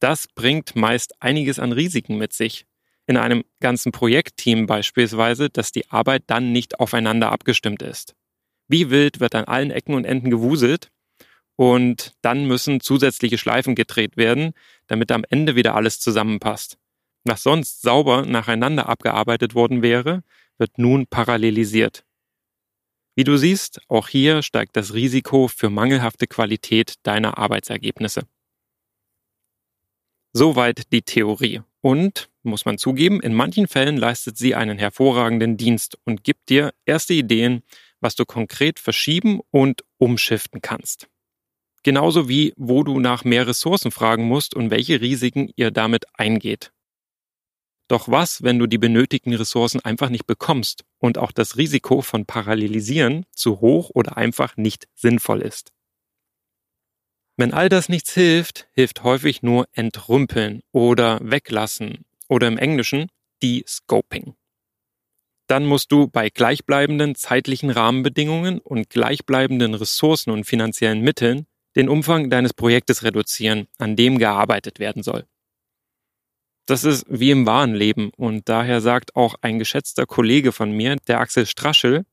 Das 0.00 0.26
bringt 0.26 0.74
meist 0.74 1.14
einiges 1.20 1.58
an 1.58 1.72
Risiken 1.72 2.16
mit 2.16 2.32
sich. 2.32 2.64
In 3.06 3.18
einem 3.18 3.44
ganzen 3.60 3.92
Projektteam 3.92 4.64
beispielsweise, 4.64 5.50
dass 5.50 5.72
die 5.72 5.90
Arbeit 5.90 6.24
dann 6.28 6.52
nicht 6.52 6.80
aufeinander 6.80 7.30
abgestimmt 7.30 7.82
ist. 7.82 8.14
Wie 8.66 8.88
wild 8.88 9.20
wird 9.20 9.34
an 9.34 9.44
allen 9.44 9.70
Ecken 9.70 9.94
und 9.94 10.06
Enden 10.06 10.30
gewuselt 10.30 10.90
und 11.56 12.14
dann 12.22 12.46
müssen 12.46 12.80
zusätzliche 12.80 13.36
Schleifen 13.36 13.74
gedreht 13.74 14.16
werden, 14.16 14.54
damit 14.86 15.12
am 15.12 15.24
Ende 15.28 15.54
wieder 15.54 15.74
alles 15.74 16.00
zusammenpasst. 16.00 16.78
Was 17.24 17.42
sonst 17.42 17.82
sauber 17.82 18.24
nacheinander 18.24 18.88
abgearbeitet 18.88 19.54
worden 19.54 19.82
wäre, 19.82 20.22
wird 20.56 20.78
nun 20.78 21.06
parallelisiert. 21.06 22.04
Wie 23.16 23.24
du 23.24 23.36
siehst, 23.36 23.80
auch 23.88 24.08
hier 24.08 24.42
steigt 24.42 24.76
das 24.76 24.92
Risiko 24.92 25.46
für 25.46 25.70
mangelhafte 25.70 26.26
Qualität 26.26 26.94
deiner 27.04 27.38
Arbeitsergebnisse. 27.38 28.22
Soweit 30.32 30.92
die 30.92 31.02
Theorie. 31.02 31.62
Und, 31.80 32.28
muss 32.42 32.64
man 32.64 32.76
zugeben, 32.76 33.20
in 33.20 33.32
manchen 33.32 33.68
Fällen 33.68 33.96
leistet 33.96 34.36
sie 34.36 34.56
einen 34.56 34.78
hervorragenden 34.78 35.56
Dienst 35.56 35.96
und 36.04 36.24
gibt 36.24 36.48
dir 36.48 36.72
erste 36.86 37.14
Ideen, 37.14 37.62
was 38.00 38.16
du 38.16 38.24
konkret 38.24 38.80
verschieben 38.80 39.40
und 39.50 39.84
umschiften 39.98 40.60
kannst. 40.60 41.08
Genauso 41.84 42.28
wie, 42.28 42.52
wo 42.56 42.82
du 42.82 42.98
nach 42.98 43.24
mehr 43.24 43.46
Ressourcen 43.46 43.92
fragen 43.92 44.24
musst 44.24 44.54
und 44.54 44.70
welche 44.70 45.00
Risiken 45.00 45.52
ihr 45.54 45.70
damit 45.70 46.06
eingeht. 46.14 46.73
Doch 47.88 48.08
was, 48.08 48.42
wenn 48.42 48.58
du 48.58 48.66
die 48.66 48.78
benötigten 48.78 49.34
Ressourcen 49.34 49.80
einfach 49.80 50.08
nicht 50.08 50.26
bekommst 50.26 50.84
und 50.98 51.18
auch 51.18 51.32
das 51.32 51.56
Risiko 51.56 52.00
von 52.00 52.24
Parallelisieren 52.24 53.26
zu 53.32 53.60
hoch 53.60 53.90
oder 53.92 54.16
einfach 54.16 54.56
nicht 54.56 54.88
sinnvoll 54.94 55.42
ist? 55.42 55.72
Wenn 57.36 57.52
all 57.52 57.68
das 57.68 57.88
nichts 57.88 58.14
hilft, 58.14 58.68
hilft 58.72 59.02
häufig 59.02 59.42
nur 59.42 59.66
entrümpeln 59.72 60.60
oder 60.72 61.18
weglassen 61.22 62.04
oder 62.28 62.46
im 62.46 62.58
Englischen 62.58 63.08
de-scoping. 63.42 64.34
Dann 65.46 65.66
musst 65.66 65.92
du 65.92 66.08
bei 66.08 66.30
gleichbleibenden 66.30 67.16
zeitlichen 67.16 67.70
Rahmenbedingungen 67.70 68.60
und 68.60 68.88
gleichbleibenden 68.88 69.74
Ressourcen 69.74 70.30
und 70.30 70.44
finanziellen 70.44 71.02
Mitteln 71.02 71.46
den 71.76 71.88
Umfang 71.88 72.30
deines 72.30 72.54
Projektes 72.54 73.02
reduzieren, 73.02 73.66
an 73.78 73.96
dem 73.96 74.18
gearbeitet 74.18 74.78
werden 74.78 75.02
soll. 75.02 75.26
Das 76.66 76.84
ist 76.84 77.04
wie 77.08 77.30
im 77.30 77.46
wahren 77.46 77.74
Leben 77.74 78.10
und 78.16 78.48
daher 78.48 78.80
sagt 78.80 79.16
auch 79.16 79.34
ein 79.42 79.58
geschätzter 79.58 80.06
Kollege 80.06 80.52
von 80.52 80.72
mir, 80.72 80.96
der 81.06 81.20
Axel 81.20 81.46
Straschel, 81.46 82.04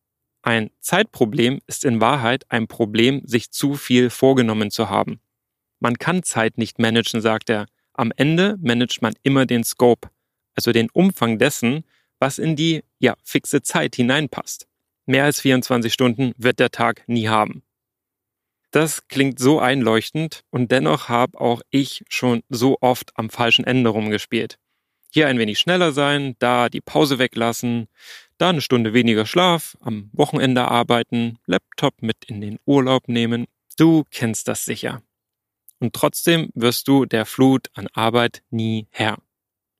ein 0.44 0.72
Zeitproblem 0.80 1.60
ist 1.68 1.86
in 1.86 2.02
Wahrheit 2.02 2.46
ein 2.50 2.68
Problem, 2.68 3.22
sich 3.26 3.52
zu 3.52 3.76
viel 3.76 4.10
vorgenommen 4.10 4.72
zu 4.72 4.90
haben. 4.90 5.22
Man 5.80 5.98
kann 5.98 6.24
Zeit 6.24 6.58
nicht 6.58 6.80
managen, 6.80 7.22
sagt 7.22 7.50
er. 7.50 7.68
Am 7.94 8.12
Ende 8.16 8.58
managt 8.60 9.02
man 9.02 9.14
immer 9.22 9.46
den 9.46 9.64
Scope, 9.64 10.10
also 10.56 10.72
den 10.72 10.90
Umfang 10.92 11.38
dessen, 11.38 11.84
was 12.20 12.40
in 12.40 12.56
die 12.56 12.84
ja 13.00 13.16
fixe 13.24 13.62
Zeit 13.62 13.96
hineinpasst. 13.96 14.68
Mehr 15.06 15.26
als 15.26 15.42
24 15.42 15.94
Stunden 15.94 16.34
wird 16.38 16.60
der 16.60 16.72
Tag 16.72 17.04
nie 17.08 17.28
haben. 17.28 17.64
Das 18.72 19.10
klingt 19.10 19.38
so 19.38 19.60
einleuchtend 19.60 20.46
und 20.50 20.72
dennoch 20.72 21.10
habe 21.10 21.40
auch 21.40 21.62
ich 21.70 22.04
schon 22.08 22.42
so 22.50 22.78
oft 22.80 23.12
am 23.16 23.30
falschen 23.30 23.66
Ende 23.66 23.90
rumgespielt. 23.90 24.58
Hier 25.14 25.28
ein 25.28 25.38
wenig 25.38 25.60
schneller 25.60 25.92
sein, 25.92 26.38
da 26.40 26.70
die 26.70 26.80
Pause 26.80 27.20
weglassen, 27.20 27.90
da 28.38 28.50
eine 28.50 28.62
Stunde 28.62 28.94
weniger 28.94 29.26
Schlaf, 29.26 29.78
am 29.82 30.10
Wochenende 30.14 30.70
arbeiten, 30.70 31.38
Laptop 31.46 32.02
mit 32.02 32.24
in 32.26 32.40
den 32.40 32.60
Urlaub 32.66 33.10
nehmen. 33.10 33.46
Du 33.78 34.06
kennst 34.10 34.48
das 34.48 34.64
sicher. 34.64 35.02
Und 35.80 35.94
trotzdem 35.94 36.50
wirst 36.54 36.88
du 36.88 37.06
der 37.06 37.26
Flut 37.26 37.68
an 37.74 37.88
Arbeit 37.92 38.42
nie 38.52 38.88
Herr. 38.90 39.18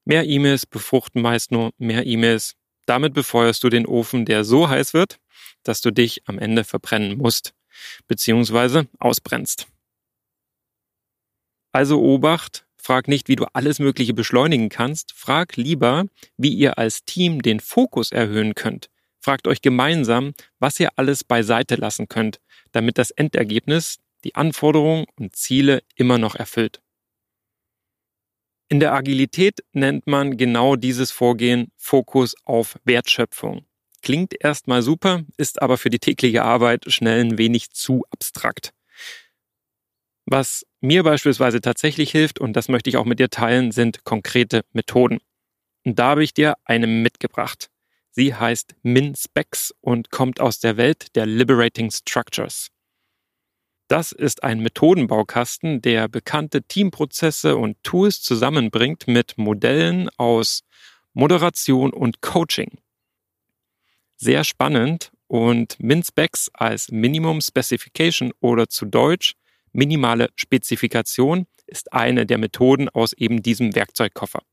Mehr 0.04 0.28
E-Mails 0.28 0.66
befruchten 0.66 1.22
meist 1.22 1.52
nur 1.52 1.72
mehr 1.78 2.06
E-Mails. 2.06 2.56
Damit 2.88 3.14
befeuerst 3.14 3.64
du 3.64 3.70
den 3.70 3.86
Ofen, 3.86 4.26
der 4.26 4.44
so 4.44 4.68
heiß 4.68 4.94
wird, 4.94 5.20
dass 5.64 5.80
du 5.80 5.92
dich 5.92 6.28
am 6.28 6.40
Ende 6.40 6.66
verbrennen 6.66 7.18
musst 7.18 7.54
beziehungsweise 8.08 8.88
ausbrennst. 9.00 9.68
Also 11.72 12.02
Obacht, 12.02 12.66
frag 12.76 13.08
nicht, 13.08 13.28
wie 13.28 13.36
du 13.36 13.46
alles 13.54 13.80
Mögliche 13.80 14.14
beschleunigen 14.14 14.70
kannst, 14.70 15.14
frag 15.14 15.56
lieber, 15.56 16.06
wie 16.38 16.54
ihr 16.54 16.78
als 16.78 17.06
Team 17.06 17.42
den 17.42 17.60
Fokus 17.60 18.12
erhöhen 18.12 18.56
könnt. 18.56 18.90
Fragt 19.20 19.48
euch 19.48 19.62
gemeinsam, 19.62 20.34
was 20.60 20.80
ihr 20.80 20.90
alles 20.96 21.24
beiseite 21.24 21.76
lassen 21.76 22.08
könnt, 22.08 22.42
damit 22.72 22.98
das 22.98 23.12
Endergebnis 23.12 24.00
die 24.24 24.36
Anforderungen 24.36 25.06
und 25.16 25.36
Ziele 25.36 25.84
immer 25.96 26.18
noch 26.18 26.36
erfüllt. 26.36 26.82
In 28.68 28.80
der 28.80 28.94
Agilität 28.94 29.64
nennt 29.74 30.08
man 30.08 30.38
genau 30.38 30.76
dieses 30.76 31.12
Vorgehen 31.12 31.72
Fokus 31.76 32.36
auf 32.46 32.80
Wertschöpfung. 32.86 33.66
Klingt 34.02 34.34
erstmal 34.44 34.82
super, 34.82 35.24
ist 35.38 35.62
aber 35.62 35.78
für 35.78 35.90
die 35.90 36.00
tägliche 36.00 36.44
Arbeit 36.44 36.92
schnell 36.92 37.24
ein 37.24 37.38
wenig 37.38 37.72
zu 37.72 38.04
abstrakt. 38.10 38.74
Was 40.26 40.66
mir 40.80 41.04
beispielsweise 41.04 41.62
tatsächlich 41.62 42.12
hilft, 42.12 42.40
und 42.40 42.54
das 42.54 42.68
möchte 42.68 42.90
ich 42.90 42.98
auch 42.98 43.06
mit 43.06 43.20
dir 43.20 43.30
teilen, 43.30 43.72
sind 43.72 44.04
konkrete 44.04 44.64
Methoden. 44.74 45.20
Und 45.86 46.00
da 46.00 46.10
habe 46.10 46.24
ich 46.24 46.34
dir 46.34 46.56
eine 46.64 46.88
mitgebracht. 46.88 47.70
Sie 48.12 48.36
heißt 48.36 48.76
MinSpecs 48.84 49.74
und 49.82 50.10
kommt 50.12 50.40
aus 50.40 50.60
der 50.60 50.78
Welt 50.78 51.16
der 51.16 51.26
Liberating 51.26 51.92
Structures. 51.92 52.70
Das 53.88 54.12
ist 54.12 54.44
ein 54.44 54.62
Methodenbaukasten, 54.62 55.82
der 55.82 56.08
bekannte 56.08 56.64
Teamprozesse 56.64 57.58
und 57.58 57.76
Tools 57.84 58.22
zusammenbringt 58.22 59.08
mit 59.08 59.38
Modellen 59.38 60.10
aus 60.18 60.62
Moderation 61.14 61.92
und 61.92 62.22
Coaching. 62.22 62.80
Sehr 64.24 64.44
spannend 64.44 65.12
und 65.26 65.80
MinSpecs 65.80 66.52
als 66.54 66.92
Minimum 66.92 67.42
Specification 67.42 68.32
oder 68.40 68.70
zu 68.70 68.86
Deutsch 68.86 69.34
minimale 69.72 70.30
Spezifikation 70.36 71.48
ist 71.66 71.92
eine 71.92 72.28
der 72.28 72.38
Methoden 72.38 72.88
aus 72.88 73.14
eben 73.14 73.42
diesem 73.42 73.74
Werkzeugkoffer. 73.74 74.44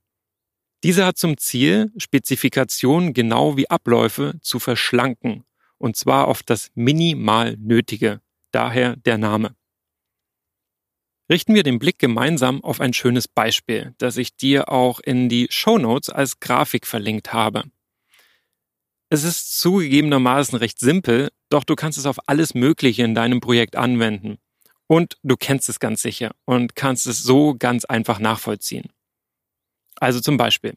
Diese 0.84 1.04
hat 1.04 1.18
zum 1.18 1.36
Ziel, 1.36 1.92
Spezifikationen 1.98 3.12
genau 3.12 3.58
wie 3.58 3.68
Abläufe 3.68 4.38
zu 4.40 4.58
verschlanken, 4.58 5.44
und 5.76 5.98
zwar 5.98 6.28
auf 6.28 6.42
das 6.42 6.70
minimal 6.74 7.54
Nötige, 7.58 8.22
daher 8.52 8.96
der 8.96 9.18
Name. 9.18 9.54
Richten 11.30 11.54
wir 11.54 11.62
den 11.62 11.78
Blick 11.78 11.98
gemeinsam 11.98 12.64
auf 12.64 12.80
ein 12.80 12.94
schönes 12.94 13.28
Beispiel, 13.28 13.94
das 13.98 14.16
ich 14.16 14.34
dir 14.34 14.70
auch 14.70 14.98
in 15.00 15.28
die 15.28 15.48
Show 15.50 15.76
Notes 15.76 16.08
als 16.08 16.40
Grafik 16.40 16.86
verlinkt 16.86 17.34
habe. 17.34 17.64
Es 19.10 19.24
ist 19.24 19.58
zugegebenermaßen 19.58 20.58
recht 20.58 20.78
simpel, 20.78 21.30
doch 21.48 21.64
du 21.64 21.74
kannst 21.76 21.96
es 21.96 22.04
auf 22.04 22.18
alles 22.26 22.54
Mögliche 22.54 23.04
in 23.04 23.14
deinem 23.14 23.40
Projekt 23.40 23.74
anwenden. 23.76 24.38
Und 24.86 25.16
du 25.22 25.36
kennst 25.36 25.68
es 25.68 25.80
ganz 25.80 26.02
sicher 26.02 26.32
und 26.44 26.74
kannst 26.74 27.06
es 27.06 27.22
so 27.22 27.54
ganz 27.58 27.84
einfach 27.84 28.18
nachvollziehen. 28.18 28.90
Also 29.96 30.20
zum 30.20 30.36
Beispiel. 30.36 30.74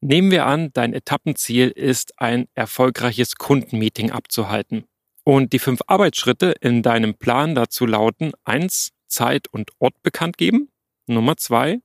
Nehmen 0.00 0.30
wir 0.30 0.46
an, 0.46 0.70
dein 0.72 0.92
Etappenziel 0.92 1.68
ist, 1.70 2.20
ein 2.20 2.46
erfolgreiches 2.54 3.36
Kundenmeeting 3.36 4.10
abzuhalten. 4.10 4.84
Und 5.24 5.52
die 5.52 5.58
fünf 5.58 5.80
Arbeitsschritte 5.86 6.54
in 6.60 6.82
deinem 6.82 7.14
Plan 7.14 7.54
dazu 7.54 7.86
lauten, 7.86 8.32
eins, 8.44 8.92
Zeit 9.08 9.48
und 9.48 9.70
Ort 9.78 10.02
bekannt 10.02 10.38
geben. 10.38 10.70
Nummer 11.06 11.36
zwei, 11.36 11.80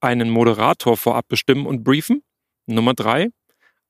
einen 0.00 0.30
Moderator 0.30 0.96
vorab 0.96 1.28
bestimmen 1.28 1.66
und 1.66 1.82
briefen. 1.84 2.22
Nummer 2.66 2.94
drei, 2.94 3.30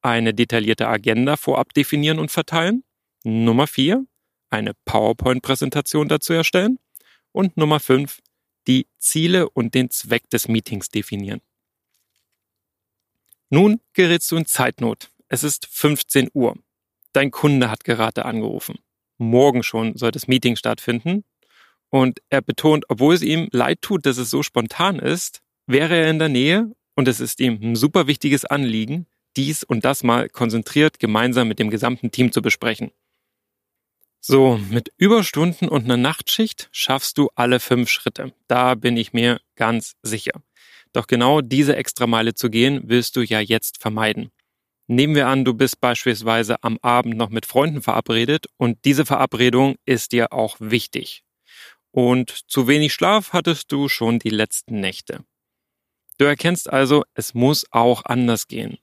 eine 0.04 0.34
detaillierte 0.34 0.86
Agenda 0.86 1.36
vorab 1.36 1.72
definieren 1.72 2.18
und 2.18 2.30
verteilen. 2.30 2.84
Nummer 3.24 3.66
vier, 3.66 4.04
eine 4.50 4.72
PowerPoint-Präsentation 4.84 6.08
dazu 6.08 6.34
erstellen. 6.34 6.78
Und 7.32 7.56
Nummer 7.56 7.80
fünf, 7.80 8.20
die 8.66 8.86
Ziele 8.98 9.48
und 9.48 9.74
den 9.74 9.90
Zweck 9.90 10.28
des 10.30 10.46
Meetings 10.46 10.90
definieren. 10.90 11.40
Nun 13.48 13.80
gerätst 13.94 14.30
du 14.30 14.36
in 14.36 14.46
Zeitnot. 14.46 15.10
Es 15.28 15.42
ist 15.42 15.66
15 15.70 16.28
Uhr. 16.34 16.56
Dein 17.12 17.30
Kunde 17.30 17.70
hat 17.70 17.84
gerade 17.84 18.24
angerufen. 18.24 18.78
Morgen 19.16 19.62
schon 19.62 19.96
soll 19.96 20.10
das 20.10 20.28
Meeting 20.28 20.56
stattfinden. 20.56 21.24
Und 21.88 22.20
er 22.28 22.42
betont, 22.42 22.84
obwohl 22.88 23.14
es 23.14 23.22
ihm 23.22 23.48
leid 23.52 23.80
tut, 23.80 24.04
dass 24.06 24.18
es 24.18 24.30
so 24.30 24.42
spontan 24.42 24.98
ist, 24.98 25.42
wäre 25.66 25.96
er 25.96 26.10
in 26.10 26.18
der 26.18 26.28
Nähe 26.28 26.74
und 26.94 27.08
es 27.08 27.20
ist 27.20 27.40
ihm 27.40 27.58
ein 27.62 27.76
super 27.76 28.06
wichtiges 28.06 28.44
Anliegen, 28.44 29.06
dies 29.36 29.64
und 29.64 29.84
das 29.84 30.02
mal 30.02 30.28
konzentriert 30.28 30.98
gemeinsam 30.98 31.48
mit 31.48 31.58
dem 31.58 31.70
gesamten 31.70 32.10
Team 32.10 32.32
zu 32.32 32.42
besprechen. 32.42 32.90
So, 34.20 34.58
mit 34.70 34.90
Überstunden 34.96 35.68
und 35.68 35.84
einer 35.84 35.98
Nachtschicht 35.98 36.68
schaffst 36.72 37.18
du 37.18 37.28
alle 37.34 37.60
fünf 37.60 37.90
Schritte. 37.90 38.32
Da 38.46 38.74
bin 38.74 38.96
ich 38.96 39.12
mir 39.12 39.40
ganz 39.54 39.96
sicher. 40.02 40.32
Doch 40.94 41.06
genau 41.06 41.42
diese 41.42 41.76
Extrameile 41.76 42.34
zu 42.34 42.48
gehen, 42.48 42.82
willst 42.84 43.16
du 43.16 43.20
ja 43.20 43.40
jetzt 43.40 43.82
vermeiden. 43.82 44.30
Nehmen 44.86 45.14
wir 45.14 45.28
an, 45.28 45.44
du 45.44 45.52
bist 45.52 45.80
beispielsweise 45.80 46.62
am 46.62 46.78
Abend 46.80 47.16
noch 47.16 47.30
mit 47.30 47.46
Freunden 47.46 47.82
verabredet 47.82 48.46
und 48.56 48.78
diese 48.84 49.04
Verabredung 49.04 49.76
ist 49.84 50.12
dir 50.12 50.32
auch 50.32 50.56
wichtig. 50.60 51.22
Und 51.90 52.30
zu 52.30 52.66
wenig 52.66 52.92
Schlaf 52.92 53.32
hattest 53.32 53.72
du 53.72 53.88
schon 53.88 54.18
die 54.18 54.30
letzten 54.30 54.80
Nächte. 54.80 55.24
Du 56.18 56.24
erkennst 56.24 56.72
also, 56.72 57.04
es 57.14 57.34
muss 57.34 57.66
auch 57.70 58.04
anders 58.04 58.46
gehen. 58.46 58.78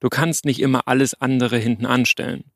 Du 0.00 0.08
kannst 0.08 0.44
nicht 0.44 0.60
immer 0.60 0.88
alles 0.88 1.14
andere 1.14 1.58
hinten 1.58 1.86
anstellen. 1.86 2.52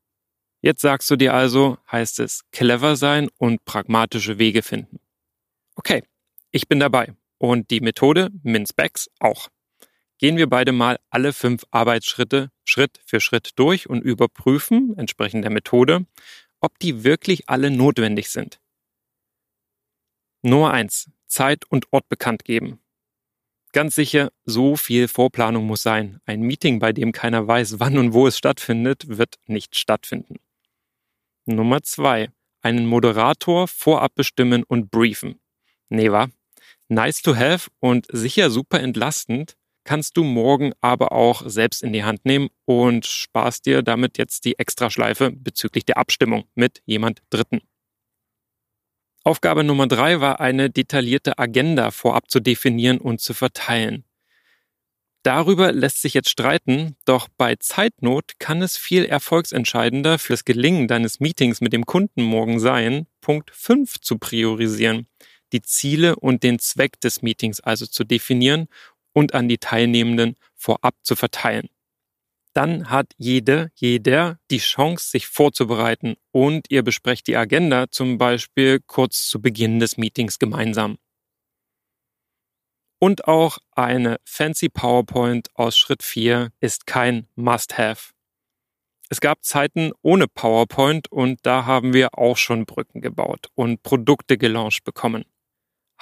Jetzt 0.63 0.83
sagst 0.83 1.11
du 1.11 1.17
dir 1.17 1.33
also, 1.33 1.79
heißt 1.91 2.21
es 2.21 2.45
clever 2.53 2.97
sein 2.97 3.31
und 3.39 3.65
pragmatische 3.65 4.39
Wege 4.39 4.63
finden. 4.63 5.01
Okay, 5.75 6.03
ich 6.51 6.69
bin 6.69 6.81
dabei. 6.81 7.15
Und 7.39 7.71
die 7.71 7.81
Methode 7.81 8.29
MinSpecs 8.43 9.09
auch. 9.19 9.49
Gehen 10.19 10.37
wir 10.37 10.51
beide 10.51 10.73
mal 10.73 10.99
alle 11.09 11.33
fünf 11.33 11.65
Arbeitsschritte 11.71 12.51
Schritt 12.65 13.01
für 13.07 13.21
Schritt 13.21 13.53
durch 13.57 13.89
und 13.89 14.03
überprüfen, 14.03 14.95
entsprechend 14.99 15.45
der 15.45 15.51
Methode, 15.51 16.05
ob 16.61 16.79
die 16.79 17.05
wirklich 17.05 17.49
alle 17.49 17.71
notwendig 17.71 18.29
sind. 18.29 18.61
Nummer 20.43 20.73
eins: 20.73 21.11
Zeit 21.27 21.65
und 21.65 21.91
Ort 21.93 22.11
bekannt 22.11 22.45
geben. 22.45 22.81
Ganz 23.73 23.95
sicher, 23.95 24.31
so 24.45 24.77
viel 24.77 25.07
Vorplanung 25.07 25.65
muss 25.65 25.83
sein. 25.83 26.21
Ein 26.25 26.41
Meeting, 26.41 26.81
bei 26.81 26.93
dem 26.93 27.13
keiner 27.13 27.47
weiß, 27.47 27.79
wann 27.79 27.99
und 27.99 28.13
wo 28.13 28.27
es 28.27 28.37
stattfindet, 28.37 29.05
wird 29.07 29.37
nicht 29.47 29.79
stattfinden. 29.79 30.37
Nummer 31.47 31.83
zwei: 31.83 32.31
Einen 32.63 32.87
Moderator 32.87 33.69
vorab 33.69 34.15
bestimmen 34.17 34.65
und 34.65 34.91
briefen. 34.91 35.41
Nee, 35.89 36.11
wa? 36.11 36.29
nice 36.91 37.23
to 37.23 37.37
have 37.37 37.71
und 37.81 38.07
sicher 38.11 38.51
super 38.51 38.81
entlastend, 38.81 39.57
kannst 39.85 40.17
du 40.17 40.25
morgen 40.25 40.73
aber 40.81 41.13
auch 41.13 41.43
selbst 41.47 41.83
in 41.83 41.93
die 41.93 42.05
Hand 42.05 42.25
nehmen 42.27 42.49
und 42.67 43.07
sparst 43.07 43.65
dir 43.65 43.83
damit 43.83 44.19
jetzt 44.19 44.45
die 44.45 44.59
Extraschleife 44.59 45.31
bezüglich 45.31 45.87
der 45.87 45.97
Abstimmung 45.97 46.45
mit 46.55 46.83
jemand 46.85 47.23
Dritten. 47.31 47.61
Aufgabe 49.25 49.65
Nummer 49.65 49.87
drei 49.87 50.21
war 50.21 50.41
eine 50.41 50.71
detaillierte 50.71 51.39
Agenda 51.39 51.91
vorab 51.91 52.31
zu 52.31 52.41
definieren 52.41 52.99
und 52.99 53.21
zu 53.21 53.35
verteilen. 53.35 54.05
Darüber 55.23 55.73
lässt 55.73 56.01
sich 56.01 56.15
jetzt 56.15 56.31
streiten, 56.31 56.97
doch 57.05 57.29
bei 57.37 57.57
Zeitnot 57.57 58.39
kann 58.39 58.63
es 58.63 58.79
viel 58.79 59.05
erfolgsentscheidender 59.05 60.19
fürs 60.19 60.47
Gelingen 60.47 60.89
deines 60.89 61.21
Meetings 61.21 61.61
mit 61.61 61.75
dem 61.75 61.85
Kunden 61.85 62.23
morgen 62.23 62.59
sein, 62.59 63.07
Punkt 63.21 63.51
5 63.51 64.01
zu 64.01 64.19
priorisieren 64.19 65.07
die 65.53 65.63
Ziele 65.63 66.17
und 66.17 66.43
den 66.43 66.59
Zweck 66.59 67.01
des 67.01 67.23
Meetings 67.23 67.61
also 67.61 67.87
zu 67.87 68.05
definieren 68.05 68.69
und 69.13 69.35
an 69.35 69.49
die 69.49 69.59
Teilnehmenden 69.59 70.37
vorab 70.55 70.95
zu 71.03 71.17
verteilen. 71.17 71.69
Dann 72.53 72.91
hat 72.91 73.13
jede, 73.17 73.71
jeder 73.75 74.39
die 74.51 74.59
Chance, 74.59 75.11
sich 75.11 75.27
vorzubereiten 75.29 76.17
und 76.33 76.67
ihr 76.69 76.83
besprecht 76.83 77.27
die 77.27 77.37
Agenda 77.37 77.91
zum 77.91 78.19
Beispiel 78.19 78.81
kurz 78.85 79.29
zu 79.29 79.41
Beginn 79.41 79.79
des 79.79 79.97
Meetings 79.97 80.39
gemeinsam. 80.39 80.99
Und 82.99 83.27
auch 83.29 83.59
eine 83.71 84.19
fancy 84.25 84.69
PowerPoint 84.69 85.49
aus 85.55 85.77
Schritt 85.77 86.03
4 86.03 86.51
ist 86.61 86.87
kein 86.87 87.29
Must-Have. 87.35 88.13
Es 89.09 89.21
gab 89.21 89.43
Zeiten 89.45 89.93
ohne 90.03 90.29
PowerPoint 90.29 91.11
und 91.11 91.41
da 91.43 91.65
haben 91.65 91.95
wir 91.95 92.19
auch 92.19 92.37
schon 92.37 92.67
Brücken 92.67 93.01
gebaut 93.01 93.49
und 93.55 93.83
Produkte 93.83 94.39
gelauncht 94.39 94.85
bekommen. 94.85 95.25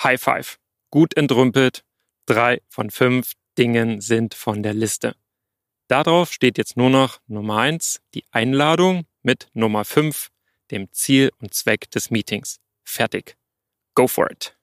High 0.02 0.20
Five. 0.20 0.58
Gut 0.90 1.16
entrümpelt. 1.16 1.84
Drei 2.26 2.60
von 2.68 2.90
fünf 2.90 3.32
Dingen 3.56 4.00
sind 4.00 4.34
von 4.34 4.62
der 4.62 4.74
Liste. 4.74 5.14
Darauf 5.88 6.32
steht 6.32 6.58
jetzt 6.58 6.76
nur 6.76 6.90
noch 6.90 7.18
Nummer 7.26 7.58
eins, 7.58 8.00
die 8.14 8.24
Einladung 8.30 9.06
mit 9.22 9.48
Nummer 9.54 9.84
fünf, 9.86 10.28
dem 10.70 10.92
Ziel 10.92 11.30
und 11.40 11.54
Zweck 11.54 11.90
des 11.90 12.10
Meetings. 12.10 12.60
Fertig. 12.84 13.36
Go 13.94 14.06
for 14.06 14.30
it. 14.30 14.54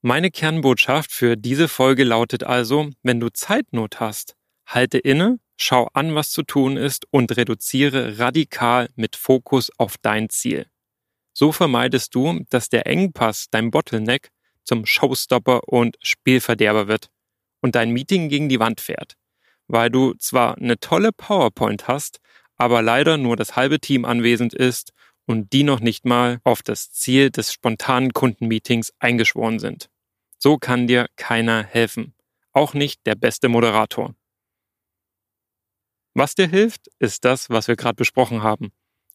Meine 0.00 0.30
Kernbotschaft 0.30 1.12
für 1.12 1.36
diese 1.36 1.68
Folge 1.68 2.04
lautet 2.04 2.44
also, 2.44 2.90
wenn 3.02 3.20
du 3.20 3.30
Zeitnot 3.30 4.00
hast, 4.00 4.36
halte 4.66 4.98
inne, 4.98 5.38
schau 5.56 5.88
an, 5.92 6.14
was 6.14 6.30
zu 6.30 6.42
tun 6.42 6.76
ist 6.76 7.06
und 7.10 7.36
reduziere 7.36 8.18
radikal 8.18 8.90
mit 8.94 9.16
Fokus 9.16 9.70
auf 9.78 9.96
dein 9.98 10.28
Ziel. 10.28 10.66
So 11.32 11.50
vermeidest 11.50 12.14
du, 12.14 12.44
dass 12.50 12.68
der 12.68 12.86
Engpass, 12.86 13.46
dein 13.50 13.70
Bottleneck, 13.70 14.30
zum 14.64 14.86
Showstopper 14.86 15.68
und 15.68 15.96
Spielverderber 16.00 16.88
wird 16.88 17.10
und 17.60 17.74
dein 17.74 17.90
Meeting 17.90 18.28
gegen 18.28 18.48
die 18.48 18.60
Wand 18.60 18.80
fährt, 18.80 19.16
weil 19.72 19.90
du 19.90 20.14
zwar 20.14 20.58
eine 20.58 20.78
tolle 20.78 21.12
PowerPoint 21.12 21.88
hast, 21.88 22.20
aber 22.56 22.82
leider 22.82 23.16
nur 23.16 23.36
das 23.36 23.56
halbe 23.56 23.80
Team 23.80 24.04
anwesend 24.04 24.54
ist 24.54 24.92
und 25.26 25.52
die 25.52 25.64
noch 25.64 25.80
nicht 25.80 26.04
mal 26.04 26.38
auf 26.44 26.62
das 26.62 26.92
Ziel 26.92 27.30
des 27.30 27.52
spontanen 27.52 28.12
Kundenmeetings 28.12 28.92
eingeschworen 28.98 29.58
sind. 29.58 29.88
So 30.38 30.58
kann 30.58 30.86
dir 30.86 31.08
keiner 31.16 31.64
helfen, 31.64 32.14
auch 32.52 32.74
nicht 32.74 33.06
der 33.06 33.14
beste 33.14 33.48
Moderator. 33.48 34.14
Was 36.14 36.34
dir 36.34 36.46
hilft, 36.46 36.88
ist 36.98 37.24
das, 37.24 37.48
was 37.48 37.68
wir 37.68 37.76
gerade 37.76 37.96
besprochen 37.96 38.42
haben. 38.42 38.72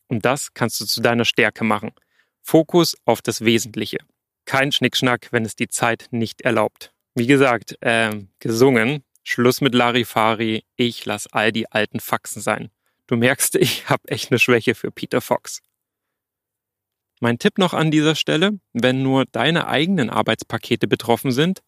Und 0.08 0.26
das 0.26 0.54
kannst 0.54 0.82
du 0.82 0.86
zu 0.86 1.02
deiner 1.02 1.26
Stärke 1.26 1.64
machen– 1.64 1.92
Fokus 2.48 2.96
auf 3.04 3.22
das 3.22 3.44
Wesentliche. 3.44 3.98
Kein 4.46 4.72
Schnickschnack, 4.72 5.28
wenn 5.32 5.44
es 5.44 5.58
die 5.58 5.68
Zeit 5.68 6.08
nicht 6.12 6.44
erlaubt. 6.44 6.94
Wie 7.14 7.28
gesagt, 7.28 7.76
äh, 7.82 8.24
gesungen, 8.40 9.04
Schluss 9.30 9.60
mit 9.60 9.76
Larifari, 9.76 10.64
ich 10.78 11.06
lass 11.06 11.28
all 11.28 11.52
die 11.52 11.70
alten 11.70 12.00
Faxen 12.00 12.42
sein. 12.42 12.70
Du 13.08 13.18
merkst, 13.18 13.56
ich 13.56 13.90
habe 13.90 14.08
echt 14.08 14.32
eine 14.32 14.40
Schwäche 14.40 14.74
für 14.74 14.90
Peter 14.90 15.20
Fox. 15.20 15.62
Mein 17.20 17.38
Tipp 17.38 17.58
noch 17.58 17.74
an 17.74 17.92
dieser 17.92 18.16
Stelle, 18.16 18.58
wenn 18.72 19.04
nur 19.04 19.26
deine 19.26 19.68
eigenen 19.68 20.10
Arbeitspakete 20.10 20.88
betroffen 20.88 21.34
sind, 21.34 21.60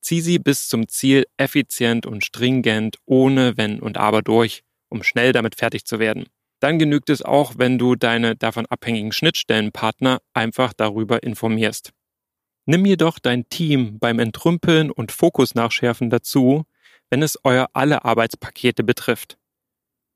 zieh 0.00 0.20
sie 0.20 0.38
bis 0.38 0.68
zum 0.68 0.86
Ziel 0.86 1.24
effizient 1.38 2.06
und 2.06 2.24
stringent 2.24 2.98
ohne 3.04 3.56
Wenn 3.56 3.80
und 3.80 3.96
Aber 3.96 4.22
durch, 4.22 4.62
um 4.88 5.02
schnell 5.02 5.32
damit 5.32 5.56
fertig 5.56 5.86
zu 5.86 5.98
werden. 5.98 6.26
Dann 6.60 6.78
genügt 6.78 7.10
es 7.10 7.22
auch, 7.22 7.54
wenn 7.56 7.78
du 7.78 7.96
deine 7.96 8.36
davon 8.36 8.66
abhängigen 8.66 9.10
Schnittstellenpartner 9.10 10.20
einfach 10.34 10.72
darüber 10.72 11.24
informierst. 11.24 11.90
Nimm 12.64 12.84
jedoch 12.86 13.18
dein 13.18 13.48
Team 13.48 13.98
beim 13.98 14.20
Entrümpeln 14.20 14.92
und 14.92 15.10
Fokus 15.10 15.56
nachschärfen 15.56 16.10
dazu, 16.10 16.64
wenn 17.10 17.22
es 17.22 17.38
euer 17.44 17.68
alle 17.72 18.04
Arbeitspakete 18.04 18.84
betrifft. 18.84 19.38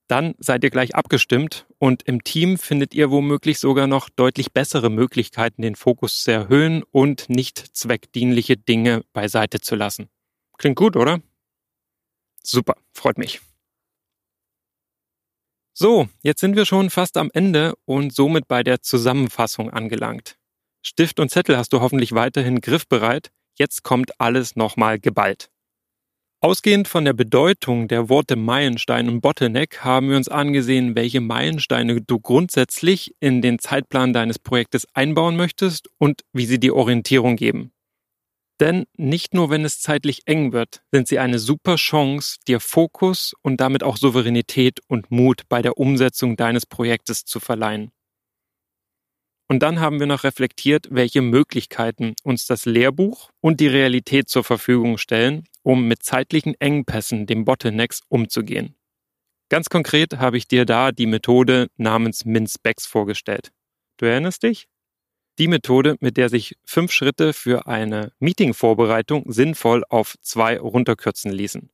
Dann 0.09 0.35
seid 0.39 0.63
ihr 0.65 0.71
gleich 0.71 0.95
abgestimmt 0.95 1.67
und 1.79 2.03
im 2.03 2.23
Team 2.23 2.59
findet 2.59 2.93
ihr 2.93 3.11
womöglich 3.11 3.59
sogar 3.59 3.87
noch 3.87 4.11
deutlich 4.11 4.53
bessere 4.53 4.91
Möglichkeiten, 4.91 5.63
den 5.63 5.75
Fokus 5.75 6.23
zu 6.23 6.33
erhöhen 6.33 6.83
und 6.91 7.31
nicht 7.31 7.59
zweckdienliche 7.59 8.57
Dinge 8.57 9.05
beiseite 9.13 9.61
zu 9.61 9.75
lassen. 9.75 10.09
Klingt 10.59 10.77
gut, 10.77 10.97
oder? 10.97 11.23
Super, 12.43 12.75
freut 12.93 13.19
mich. 13.19 13.41
So, 15.73 16.09
jetzt 16.23 16.41
sind 16.41 16.57
wir 16.57 16.67
schon 16.67 16.91
fast 16.91 17.17
am 17.17 17.31
Ende 17.33 17.75
und 17.87 18.15
somit 18.15 18.47
bei 18.47 18.63
der 18.63 18.83
Zusammenfassung 18.83 19.71
angelangt. 19.71 20.37
Stift 20.83 21.21
und 21.21 21.31
Zettel 21.31 21.57
hast 21.57 21.73
du 21.73 21.81
hoffentlich 21.81 22.13
weiterhin 22.13 22.61
griffbereit. 22.61 23.31
Jetzt 23.57 23.83
kommt 23.83 24.21
alles 24.21 24.57
nochmal 24.57 24.99
geballt. 24.99 25.49
Ausgehend 26.45 26.89
von 26.89 27.05
der 27.05 27.13
Bedeutung 27.13 27.87
der 27.87 28.09
Worte 28.09 28.35
Meilenstein 28.35 29.09
und 29.09 29.21
Bottleneck 29.21 29.85
haben 29.85 30.11
wir 30.11 30.17
uns 30.17 30.27
angesehen, 30.27 30.97
welche 30.97 31.21
Meilensteine 31.21 32.01
du 32.01 32.19
grundsätzlich 32.19 33.15
in 33.21 33.43
den 33.43 33.61
Zeitplan 33.61 34.13
deines 34.13 34.41
Projektes 34.41 34.89
einbauen 34.93 35.37
möchtest 35.37 35.89
und 35.99 36.23
wie 36.33 36.47
sie 36.47 36.59
die 36.59 36.73
Orientierung 36.73 37.37
geben. 37.37 37.71
Denn 38.59 38.87
nicht 38.97 39.35
nur 39.35 39.51
wenn 39.51 39.65
es 39.65 39.81
zeitlich 39.81 40.23
eng 40.27 40.53
wird, 40.53 40.83
sind 40.91 41.07
sie 41.07 41.21
eine 41.21 41.39
super 41.39 41.77
Chance, 41.77 42.39
dir 42.49 42.59
Fokus 42.59 43.35
und 43.43 43.61
damit 43.61 43.85
auch 43.85 43.97
Souveränität 43.97 44.81
und 44.89 45.13
Mut 45.13 45.43
bei 45.49 45.63
der 45.63 45.79
Umsetzung 45.79 46.37
deines 46.37 46.67
Projektes 46.67 47.25
zu 47.25 47.39
verleihen. 47.39 47.93
Und 49.53 49.59
dann 49.59 49.81
haben 49.81 50.01
wir 50.01 50.07
noch 50.07 50.25
reflektiert, 50.25 50.89
welche 50.91 51.21
Möglichkeiten 51.21 52.15
uns 52.23 52.47
das 52.47 52.65
Lehrbuch 52.65 53.29
und 53.43 53.61
die 53.61 53.67
Realität 53.67 54.31
zur 54.31 54.45
Verfügung 54.45 54.97
stellen, 54.97 55.45
um 55.63 55.87
mit 55.89 56.03
zeitlichen 56.03 56.59
Engpässen, 56.59 57.27
dem 57.27 57.45
Bottlenecks, 57.45 58.01
umzugehen. 58.09 58.77
Ganz 59.51 59.69
konkret 59.69 60.17
habe 60.17 60.39
ich 60.39 60.49
dir 60.49 60.65
da 60.65 60.91
die 60.91 61.05
Methode 61.05 61.69
namens 61.77 62.25
Min-Specs 62.25 62.87
vorgestellt. 62.87 63.53
Du 63.99 64.07
erinnerst 64.07 64.43
dich? 64.43 64.69
Die 65.39 65.49
Methode, 65.49 65.97
mit 66.01 66.17
der 66.17 66.31
sich 66.31 66.57
fünf 66.65 66.91
Schritte 66.91 67.35
für 67.35 67.67
eine 67.67 68.15
Meeting-Vorbereitung 68.21 69.31
sinnvoll 69.31 69.85
auf 69.91 70.15
zwei 70.23 70.59
runterkürzen 70.59 71.31
ließen. 71.31 71.69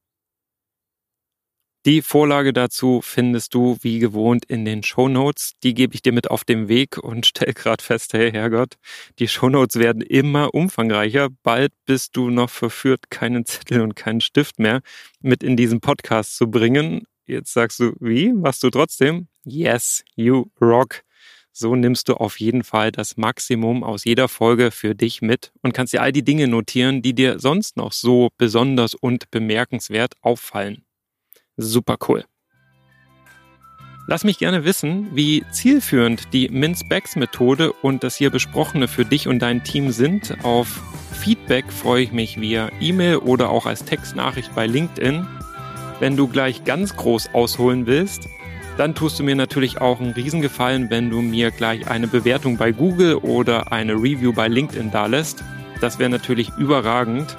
Die 1.89 2.03
Vorlage 2.03 2.53
dazu 2.53 3.01
findest 3.03 3.55
du 3.55 3.79
wie 3.81 3.99
gewohnt 3.99 4.45
in 4.45 4.67
den 4.67 4.83
Show 4.83 5.09
Notes. 5.09 5.53
Die 5.63 5.73
gebe 5.73 5.95
ich 5.95 6.03
dir 6.03 6.13
mit 6.13 6.31
auf 6.31 6.45
den 6.45 6.69
Weg 6.69 6.99
und 6.99 7.25
stell 7.25 7.55
gerade 7.55 7.83
fest, 7.83 8.13
hey 8.13 8.31
Herrgott, 8.31 8.75
die 9.19 9.27
Show 9.27 9.49
Notes 9.49 9.79
werden 9.79 10.03
immer 10.03 10.53
umfangreicher. 10.53 11.31
Bald 11.43 11.73
bist 11.87 12.15
du 12.15 12.29
noch 12.29 12.51
verführt, 12.51 13.09
keinen 13.09 13.47
Zettel 13.47 13.81
und 13.81 13.97
keinen 13.97 14.21
Stift 14.21 14.59
mehr 14.59 14.83
mit 15.23 15.43
in 15.43 15.57
diesen 15.57 15.81
Podcast 15.81 16.37
zu 16.37 16.51
bringen. 16.51 17.05
Jetzt 17.25 17.55
sagst 17.55 17.81
du, 17.81 17.95
wie? 18.01 18.35
Machst 18.35 18.63
du 18.63 18.69
trotzdem? 18.69 19.29
Yes, 19.45 20.05
you 20.15 20.51
rock. 20.61 21.05
So 21.53 21.75
nimmst 21.75 22.11
du 22.11 22.17
auf 22.17 22.39
jeden 22.39 22.65
Fall 22.65 22.93
das 22.93 23.17
Maximum 23.17 23.83
aus 23.83 24.05
jeder 24.05 24.29
Folge 24.29 24.73
für 24.73 24.95
dich 24.95 25.23
mit 25.23 25.53
und 25.63 25.73
kannst 25.73 25.95
dir 25.95 26.03
all 26.03 26.13
die 26.13 26.23
Dinge 26.23 26.49
notieren, 26.49 27.01
die 27.01 27.15
dir 27.15 27.39
sonst 27.39 27.79
noch 27.79 27.93
so 27.93 28.29
besonders 28.37 28.93
und 28.93 29.31
bemerkenswert 29.31 30.17
auffallen. 30.21 30.85
Super 31.59 31.97
cool. 32.09 32.25
Lass 34.07 34.25
mich 34.25 34.39
gerne 34.39 34.65
wissen, 34.65 35.09
wie 35.13 35.45
zielführend 35.51 36.33
die 36.33 36.49
Mince-Bags-Methode 36.49 37.73
und 37.73 38.05
das 38.05 38.17
hier 38.17 38.31
besprochene 38.31 38.89
für 38.89 39.05
dich 39.05 39.29
und 39.29 39.41
dein 39.41 39.65
Team 39.65 39.91
sind. 39.91 40.43
Auf 40.45 40.81
Feedback 41.13 41.71
freue 41.71 42.05
ich 42.05 42.13
mich 42.13 42.41
via 42.41 42.71
E-Mail 42.81 43.17
oder 43.17 43.51
auch 43.51 43.67
als 43.67 43.85
Textnachricht 43.85 44.55
bei 44.55 44.67
LinkedIn. 44.67 45.27
Wenn 46.01 46.17
du 46.17 46.29
gleich 46.29 46.65
ganz 46.65 46.97
groß 46.97 47.35
ausholen 47.35 47.87
willst, 47.87 48.29
dann 48.79 48.95
tust 48.95 49.19
du 49.19 49.25
mir 49.25 49.35
natürlich 49.35 49.81
auch 49.81 50.01
einen 50.01 50.13
Riesengefallen, 50.13 50.89
wenn 50.91 51.11
du 51.11 51.21
mir 51.21 51.51
gleich 51.51 51.91
eine 51.91 52.07
Bewertung 52.07 52.57
bei 52.57 52.71
Google 52.71 53.17
oder 53.17 53.73
eine 53.73 53.95
Review 53.95 54.33
bei 54.33 54.47
LinkedIn 54.47 54.93
dalässt. 54.93 55.43
Das 55.81 55.99
wäre 55.99 56.09
natürlich 56.09 56.51
überragend. 56.57 57.37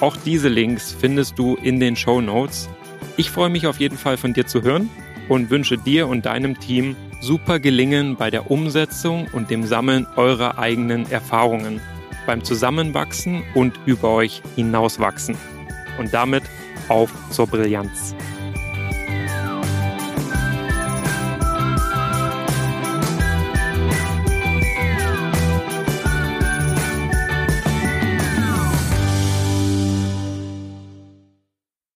Auch 0.00 0.16
diese 0.16 0.48
Links 0.48 0.96
findest 0.98 1.38
du 1.38 1.56
in 1.56 1.80
den 1.80 1.96
Show 1.96 2.20
Notes. 2.20 2.70
Ich 3.18 3.30
freue 3.30 3.48
mich 3.48 3.66
auf 3.66 3.80
jeden 3.80 3.96
Fall 3.96 4.18
von 4.18 4.34
dir 4.34 4.46
zu 4.46 4.62
hören 4.62 4.90
und 5.28 5.48
wünsche 5.48 5.78
dir 5.78 6.06
und 6.06 6.26
deinem 6.26 6.60
Team 6.60 6.96
super 7.20 7.58
Gelingen 7.58 8.16
bei 8.16 8.30
der 8.30 8.50
Umsetzung 8.50 9.26
und 9.32 9.50
dem 9.50 9.64
Sammeln 9.64 10.06
eurer 10.16 10.58
eigenen 10.58 11.10
Erfahrungen, 11.10 11.80
beim 12.26 12.44
Zusammenwachsen 12.44 13.42
und 13.54 13.80
über 13.86 14.10
euch 14.10 14.42
hinauswachsen. 14.54 15.36
Und 15.98 16.12
damit 16.12 16.42
auf 16.88 17.10
zur 17.30 17.46
Brillanz. 17.46 18.14